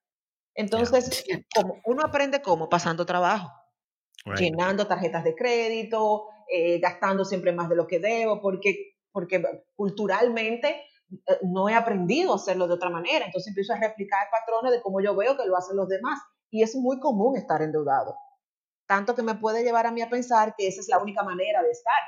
[0.54, 1.24] Entonces,
[1.86, 3.50] uno aprende cómo, pasando trabajo,
[4.38, 9.44] llenando tarjetas de crédito, eh, gastando siempre más de lo que debo, porque, porque
[9.76, 10.82] culturalmente
[11.12, 13.26] eh, no he aprendido a hacerlo de otra manera.
[13.26, 16.20] Entonces empiezo a replicar patrones de cómo yo veo que lo hacen los demás.
[16.50, 18.16] Y es muy común estar endeudado.
[18.86, 21.62] Tanto que me puede llevar a mí a pensar que esa es la única manera
[21.62, 22.02] de estar.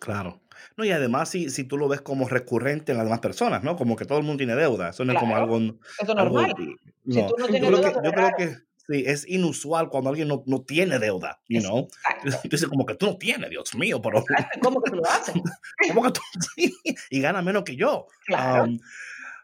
[0.00, 0.40] Claro.
[0.76, 3.76] No, y además, si, si tú lo ves como recurrente en las demás personas, ¿no?
[3.76, 4.90] Como que todo el mundo tiene deuda.
[4.90, 5.56] Eso no es como algo.
[5.56, 6.54] Eso es normal.
[7.06, 10.62] Si tú no tienes deuda, yo creo que Sí, es inusual cuando alguien no, no
[10.62, 11.88] tiene deuda, you know.
[12.42, 14.24] Entonces, como que tú no tienes, Dios mío, pero...
[14.62, 15.34] ¿Cómo que tú lo haces?
[15.88, 16.20] ¿Cómo que tú?
[16.56, 16.74] Sí,
[17.10, 18.06] y gana menos que yo.
[18.24, 18.64] Claro.
[18.64, 18.78] Um,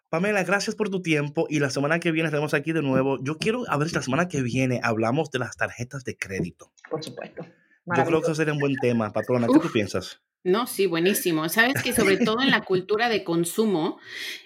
[0.08, 3.18] Pamela, gracias por tu tiempo y la semana que viene estaremos aquí de nuevo.
[3.22, 6.72] Yo quiero a ver si la semana que viene hablamos de las tarjetas de crédito.
[6.88, 7.44] Por supuesto.
[7.86, 9.46] Yo creo que eso sería un buen tema, patrona.
[9.46, 10.20] ¿Qué tú piensas?
[10.44, 11.48] No, sí, buenísimo.
[11.48, 13.98] Sabes que sobre todo en la cultura de consumo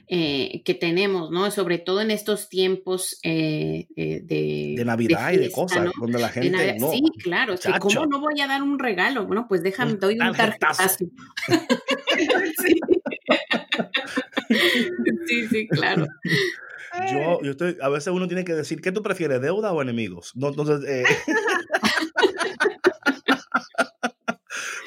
[0.06, 1.50] eh, que tenemos, ¿no?
[1.50, 6.28] Sobre todo en estos tiempos eh, eh, de, de Navidad y de cosas, donde la
[6.28, 6.76] gente.
[6.78, 7.56] No, sí, claro.
[7.80, 9.26] ¿Cómo no voy a dar un regalo?
[9.26, 10.88] Bueno, pues déjame, doy un tarjetazo.
[12.62, 12.80] sí.
[15.26, 16.06] sí, sí, claro.
[17.12, 20.32] Yo, yo estoy, a veces uno tiene que decir, ¿qué tú prefieres, deuda o enemigos?
[20.34, 21.04] No, entonces, eh,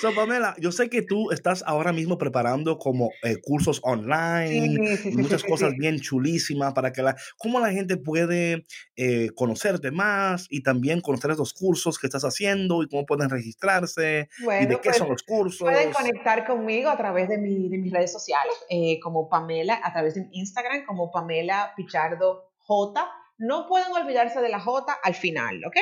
[0.02, 5.44] So, Pamela, yo sé que tú estás ahora mismo preparando como eh, cursos online, muchas
[5.44, 11.02] cosas bien chulísimas para que la, cómo la gente puede eh, conocerte más y también
[11.02, 15.10] conocer esos cursos que estás haciendo y cómo pueden registrarse y de qué pues, son
[15.10, 15.60] los cursos.
[15.60, 19.94] Pueden conectar conmigo a través de, mi, de mis redes sociales, eh, como Pamela, a
[19.94, 23.08] través de Instagram, como Pamela Pichardo J.
[23.38, 25.78] No pueden olvidarse de la J al final, ¿ok?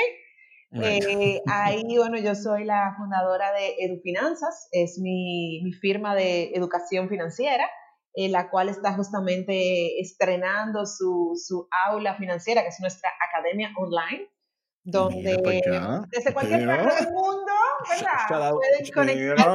[0.74, 7.10] Eh, ahí, bueno, yo soy la fundadora de EduFinanzas, es mi, mi firma de educación
[7.10, 7.70] financiera,
[8.14, 14.30] en la cual está justamente estrenando su, su aula financiera, que es nuestra academia online
[14.84, 15.38] donde
[16.10, 17.52] desde cualquier parte del mundo,
[17.90, 18.52] ¿verdad?
[18.54, 19.48] Pueden conectar,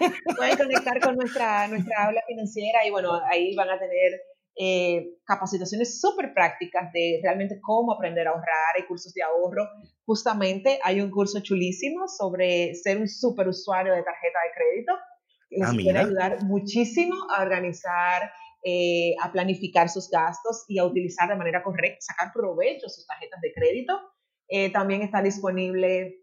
[0.36, 4.20] pueden conectar con nuestra, nuestra aula financiera y bueno, ahí van a tener
[4.62, 9.66] eh, capacitaciones súper prácticas de realmente cómo aprender a ahorrar, hay cursos de ahorro.
[10.04, 14.92] Justamente hay un curso chulísimo sobre ser un super usuario de tarjeta de crédito.
[15.48, 18.30] Les ah, puede ayudar muchísimo a organizar
[18.62, 23.40] eh, a planificar sus gastos y a utilizar de manera correcta, sacar provecho sus tarjetas
[23.40, 23.98] de crédito.
[24.46, 26.18] Eh, también está disponible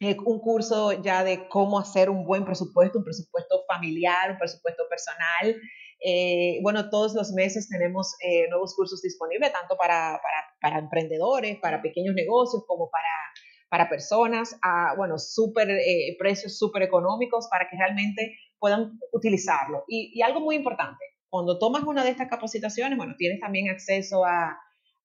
[0.00, 4.82] eh, un curso ya de cómo hacer un buen presupuesto, un presupuesto familiar, un presupuesto
[4.90, 5.54] personal.
[6.62, 8.14] Bueno, todos los meses tenemos
[8.50, 13.08] nuevos cursos disponibles, tanto para, para, para emprendedores, para pequeños negocios, como para,
[13.68, 15.68] para personas, a, bueno, super,
[16.18, 19.84] precios súper económicos para que realmente puedan utilizarlo.
[19.88, 24.24] Y, y algo muy importante, cuando tomas una de estas capacitaciones, bueno, tienes también acceso
[24.24, 24.56] a,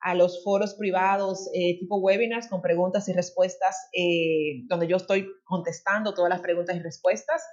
[0.01, 5.27] a los foros privados eh, tipo webinars con preguntas y respuestas, eh, donde yo estoy
[5.45, 7.43] contestando todas las preguntas y respuestas.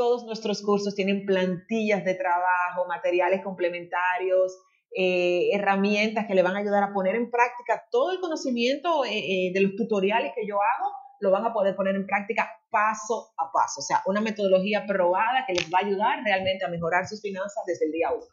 [0.00, 4.56] Todos nuestros cursos tienen plantillas de trabajo, materiales complementarios,
[4.96, 9.60] eh, herramientas que le van a ayudar a poner en práctica todo el conocimiento de
[9.60, 10.90] los tutoriales que yo hago
[11.20, 13.80] lo van a poder poner en práctica paso a paso.
[13.80, 17.62] O sea, una metodología probada que les va a ayudar realmente a mejorar sus finanzas
[17.66, 18.24] desde el día uno.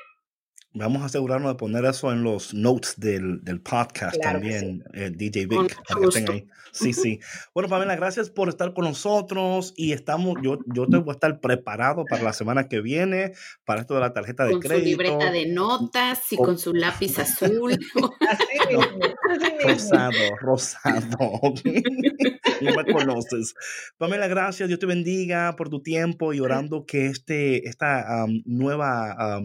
[0.74, 5.46] Vamos a asegurarnos de poner eso en los notes del, del podcast también, eh, DJ
[5.46, 6.48] Vic, para que estén ahí.
[6.72, 7.20] Sí, sí.
[7.52, 11.38] Bueno, Pamela, gracias por estar con nosotros y estamos, yo, yo te voy a estar
[11.38, 13.34] preparado para la semana que viene,
[13.66, 14.70] para esto de la tarjeta de crédito.
[14.70, 17.78] Con su libreta de notas y con su lápiz azul.
[19.62, 21.18] rosado, rosado.
[22.62, 23.54] no me conoces.
[23.98, 29.42] Pamela, gracias, Dios te bendiga por tu tiempo y orando que este, esta nueva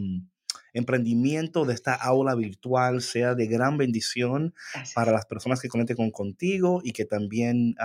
[0.77, 4.53] emprendimiento de esta aula virtual sea de gran bendición
[4.95, 7.75] para las personas que conecten con contigo y que también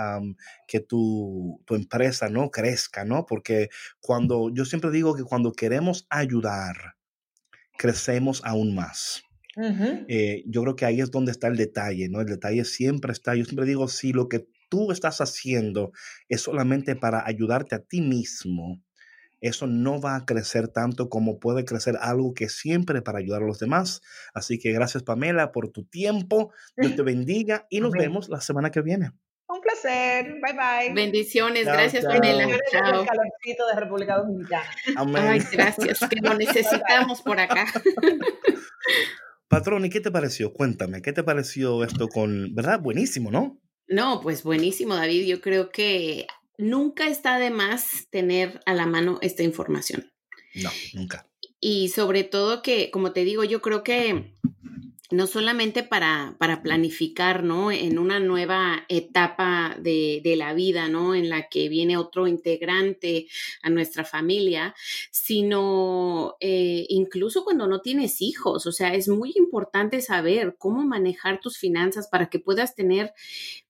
[0.67, 3.25] que tu, tu, empresa no crezca, ¿no?
[3.25, 3.69] Porque
[3.99, 6.95] cuando yo siempre digo que cuando queremos ayudar,
[7.77, 9.23] crecemos aún más.
[10.07, 12.21] Eh, yo creo que ahí es donde está el detalle, ¿no?
[12.21, 15.91] El detalle siempre está, yo siempre digo, si lo que tú estás haciendo
[16.29, 18.81] es solamente para ayudarte a ti mismo,
[19.47, 23.47] eso no va a crecer tanto como puede crecer algo que siempre para ayudar a
[23.47, 24.01] los demás.
[24.33, 26.53] Así que gracias Pamela por tu tiempo.
[26.77, 29.11] Dios te bendiga y nos vemos la semana que viene.
[29.47, 30.35] Un placer.
[30.41, 30.93] Bye bye.
[30.93, 31.65] Bendiciones.
[31.65, 32.47] gracias Pamela.
[32.71, 33.01] Chao.
[33.01, 34.69] El calorcito de República Dominicana.
[34.95, 35.23] Amén.
[35.27, 35.99] Ay, gracias.
[36.09, 37.65] Que lo necesitamos por acá.
[39.49, 40.51] Patrón, ¿y qué te pareció?
[40.53, 42.79] Cuéntame, ¿qué te pareció esto con, verdad?
[42.79, 43.61] Buenísimo, ¿no?
[43.87, 45.27] No, pues buenísimo, David.
[45.27, 46.25] Yo creo que
[46.57, 50.11] nunca está de más tener a la mano esta información.
[50.55, 51.27] No, nunca.
[51.59, 54.33] Y sobre todo que, como te digo, yo creo que
[55.13, 57.71] no solamente para, para planificar, ¿no?
[57.71, 61.13] En una nueva etapa de, de, la vida, ¿no?
[61.13, 63.27] En la que viene otro integrante
[63.61, 64.73] a nuestra familia,
[65.11, 68.65] sino eh, incluso cuando no tienes hijos.
[68.65, 73.13] O sea, es muy importante saber cómo manejar tus finanzas para que puedas tener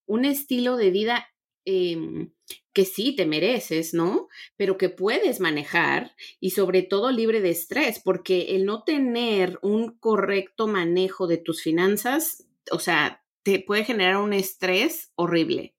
[0.06, 1.28] un estilo de vida
[1.66, 2.30] eh,
[2.74, 4.28] que sí te mereces, ¿no?
[4.58, 9.98] Pero que puedes manejar y sobre todo libre de estrés, porque el no tener un
[9.98, 15.76] correcto manejo de tus finanzas, o sea, te puede generar un estrés horrible.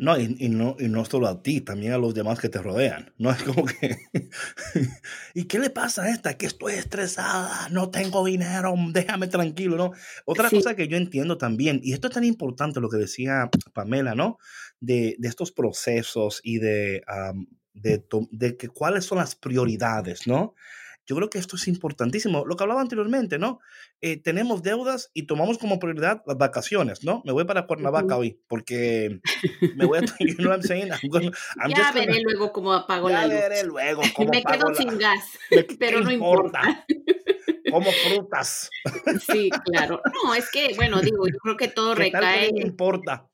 [0.00, 3.12] No y, no, y no solo a ti, también a los demás que te rodean.
[3.18, 3.98] No es como que,
[5.34, 6.38] ¿y qué le pasa a esta?
[6.38, 9.90] Que estoy estresada, no tengo dinero, déjame tranquilo, ¿no?
[10.24, 14.14] Otra cosa que yo entiendo también, y esto es tan importante lo que decía Pamela,
[14.14, 14.38] ¿no?
[14.80, 17.02] De, de estos procesos y de,
[17.74, 20.54] de, de que cuáles son las prioridades, ¿no?
[21.08, 22.44] Yo creo que esto es importantísimo.
[22.44, 23.60] Lo que hablaba anteriormente, ¿no?
[24.02, 27.22] Eh, tenemos deudas y tomamos como prioridad las vacaciones, ¿no?
[27.24, 29.18] Me voy para Cuernavaca hoy porque
[29.74, 30.02] me voy a...
[30.20, 30.90] You know what I'm saying?
[31.74, 33.32] ya veré luego cómo apago la luz.
[33.32, 35.24] Ya veré luego cómo Me quedo sin gas,
[35.78, 36.84] pero no importa.
[37.70, 38.68] Como frutas.
[39.32, 40.02] Sí, claro.
[40.22, 42.52] No, es que, bueno, digo, yo creo que todo recae.
[42.52, 43.26] no importa.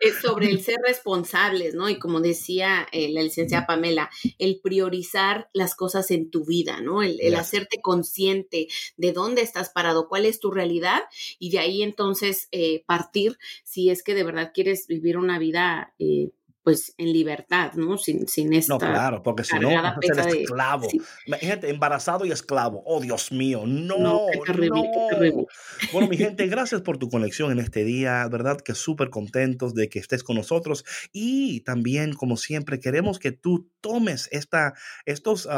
[0.00, 1.88] Es sobre el ser responsables, ¿no?
[1.88, 7.02] Y como decía eh, la licenciada Pamela, el priorizar las cosas en tu vida, ¿no?
[7.02, 11.00] El, hacerte consciente de dónde estás parado, cuál es tu realidad
[11.38, 15.94] y de ahí entonces eh, partir si es que de verdad quieres vivir una vida
[15.98, 16.30] eh,
[16.62, 17.98] pues en libertad, ¿no?
[17.98, 18.74] Sin, sin esta.
[18.74, 19.68] No, claro, porque si no,
[20.02, 20.88] ser esclavo.
[21.26, 22.82] Imagínate, embarazado y esclavo.
[22.86, 23.98] Oh, Dios mío, no.
[23.98, 25.46] no qué terrible, qué terrible.
[25.92, 28.60] Bueno, mi gente, gracias por tu conexión en este día, ¿verdad?
[28.60, 30.84] Que súper contentos de que estés con nosotros.
[31.12, 35.48] Y también, como siempre, queremos que tú tomes esta, estos,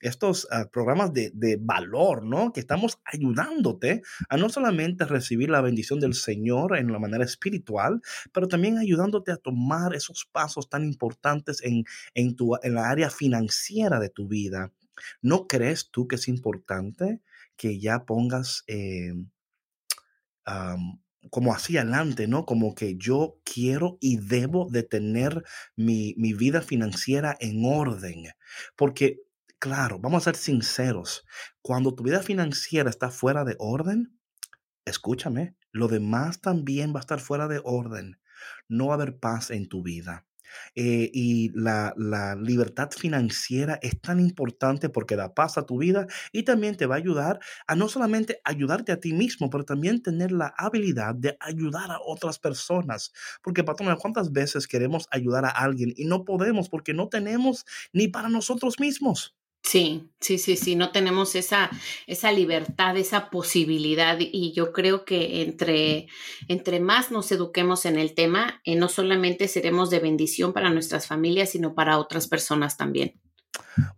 [0.00, 2.52] estos ah, programas de, de valor, ¿no?
[2.52, 8.00] Que estamos ayudándote a no solamente recibir la bendición del Señor en la manera espiritual,
[8.32, 11.84] pero también ayudándote a tomar esos pasos tan importantes en,
[12.14, 14.72] en, tu, en la área financiera de tu vida.
[15.22, 17.20] ¿No crees tú que es importante
[17.56, 19.12] que ya pongas eh,
[21.30, 22.44] como hacia adelante, ¿no?
[22.44, 25.42] Como que yo quiero y debo de tener
[25.76, 28.24] mi, mi vida financiera en orden.
[28.76, 29.22] Porque,
[29.58, 31.24] claro, vamos a ser sinceros,
[31.62, 34.18] cuando tu vida financiera está fuera de orden,
[34.84, 38.20] escúchame, lo demás también va a estar fuera de orden.
[38.68, 40.26] No va a haber paz en tu vida.
[40.74, 41.94] Eh, y la,
[42.40, 46.96] libertad financiera es tan importante porque da paz a tu vida y también te va
[46.96, 51.36] a ayudar a no solamente ayudarte a ti mismo, pero también tener la habilidad de
[51.40, 53.12] ayudar a otras personas.
[53.42, 58.08] Porque, patrona, ¿cuántas veces queremos ayudar a alguien y no podemos porque no tenemos ni
[58.08, 59.34] para nosotros mismos?
[59.64, 61.70] Sí, sí, sí, sí, no tenemos esa,
[62.06, 66.06] esa libertad, esa posibilidad y yo creo que entre,
[66.48, 71.06] entre más nos eduquemos en el tema, eh, no solamente seremos de bendición para nuestras
[71.06, 73.18] familias, sino para otras personas también.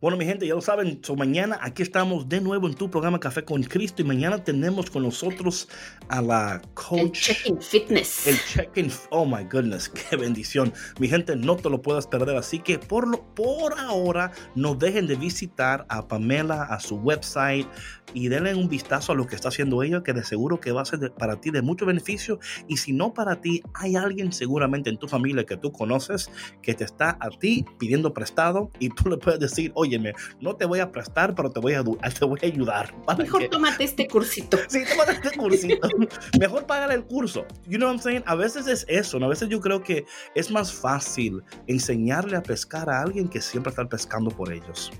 [0.00, 3.44] Bueno, mi gente, ya lo saben, mañana aquí estamos de nuevo en tu programa Café
[3.44, 5.68] con Cristo y mañana tenemos con nosotros
[6.08, 7.00] a la coach.
[7.00, 8.26] El Check-in Fitness.
[8.26, 10.72] El Check-in, oh my goodness, qué bendición.
[10.98, 15.06] Mi gente, no te lo puedas perder, así que por, lo, por ahora no dejen
[15.06, 17.66] de visitar a Pamela, a su website
[18.14, 20.82] y denle un vistazo a lo que está haciendo ella, que de seguro que va
[20.82, 22.38] a ser para ti de mucho beneficio.
[22.68, 26.30] Y si no para ti, hay alguien seguramente en tu familia que tú conoces
[26.62, 30.64] que te está a ti pidiendo prestado y tú le puedes decir, óyeme, no te
[30.64, 32.94] voy a prestar, pero te voy a, te voy a ayudar.
[33.18, 34.58] Mejor tómate este cursito.
[34.68, 35.88] Sí, tómate este cursito.
[36.40, 37.46] Mejor págale el curso.
[37.66, 38.22] You know what I'm saying?
[38.26, 39.26] A veces es eso, ¿no?
[39.26, 43.70] A veces yo creo que es más fácil enseñarle a pescar a alguien que siempre
[43.70, 44.92] estar pescando por ellos.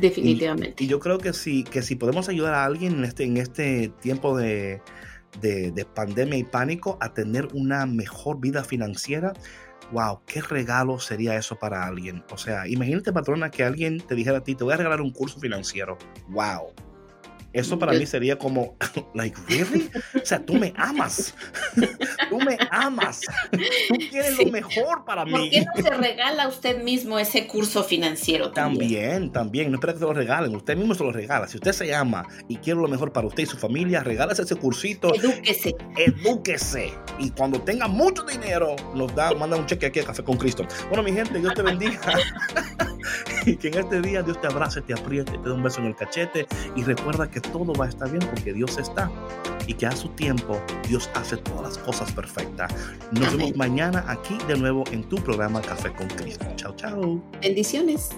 [0.00, 0.84] Definitivamente.
[0.84, 3.88] Y, yo creo que si, que si podemos ayudar a alguien en este, en este
[4.00, 4.80] tiempo de,
[5.40, 9.32] de, de pandemia y pánico a tener una mejor vida financiera,
[9.92, 12.24] wow, qué regalo sería eso para alguien.
[12.30, 15.12] O sea, imagínate, patrona, que alguien te dijera a ti, te voy a regalar un
[15.12, 15.96] curso financiero.
[16.28, 16.72] Wow.
[17.52, 18.76] Eso para mí sería como,
[19.14, 19.90] like, really?
[20.14, 21.34] O sea, tú me amas.
[22.28, 23.20] tú me amas.
[23.50, 25.32] Tú quieres lo mejor para mí.
[25.32, 28.52] ¿Por qué no se regala usted mismo ese curso financiero?
[28.52, 29.70] También, también.
[29.70, 30.54] No espera que se lo regalen.
[30.54, 31.48] Usted mismo se lo regala.
[31.48, 34.56] Si usted se ama y quiere lo mejor para usted y su familia, regálese ese
[34.56, 35.14] cursito.
[35.14, 35.74] Edúquese.
[35.96, 36.92] Edúquese.
[37.18, 40.66] Y cuando tenga mucho dinero, nos da, manda un cheque aquí a Café con Cristo.
[40.88, 42.00] Bueno, mi gente, Dios te bendiga.
[43.46, 45.86] y que en este día Dios te abrace, te apriete, te dé un beso en
[45.86, 46.46] el cachete
[46.76, 49.10] y recuerda que todo va a estar bien porque Dios está
[49.66, 52.74] y que a su tiempo Dios hace todas las cosas perfectas.
[53.12, 56.46] Nos vemos mañana aquí de nuevo en tu programa Café con Cristo.
[56.56, 57.22] Chao, chao.
[57.42, 58.10] Bendiciones.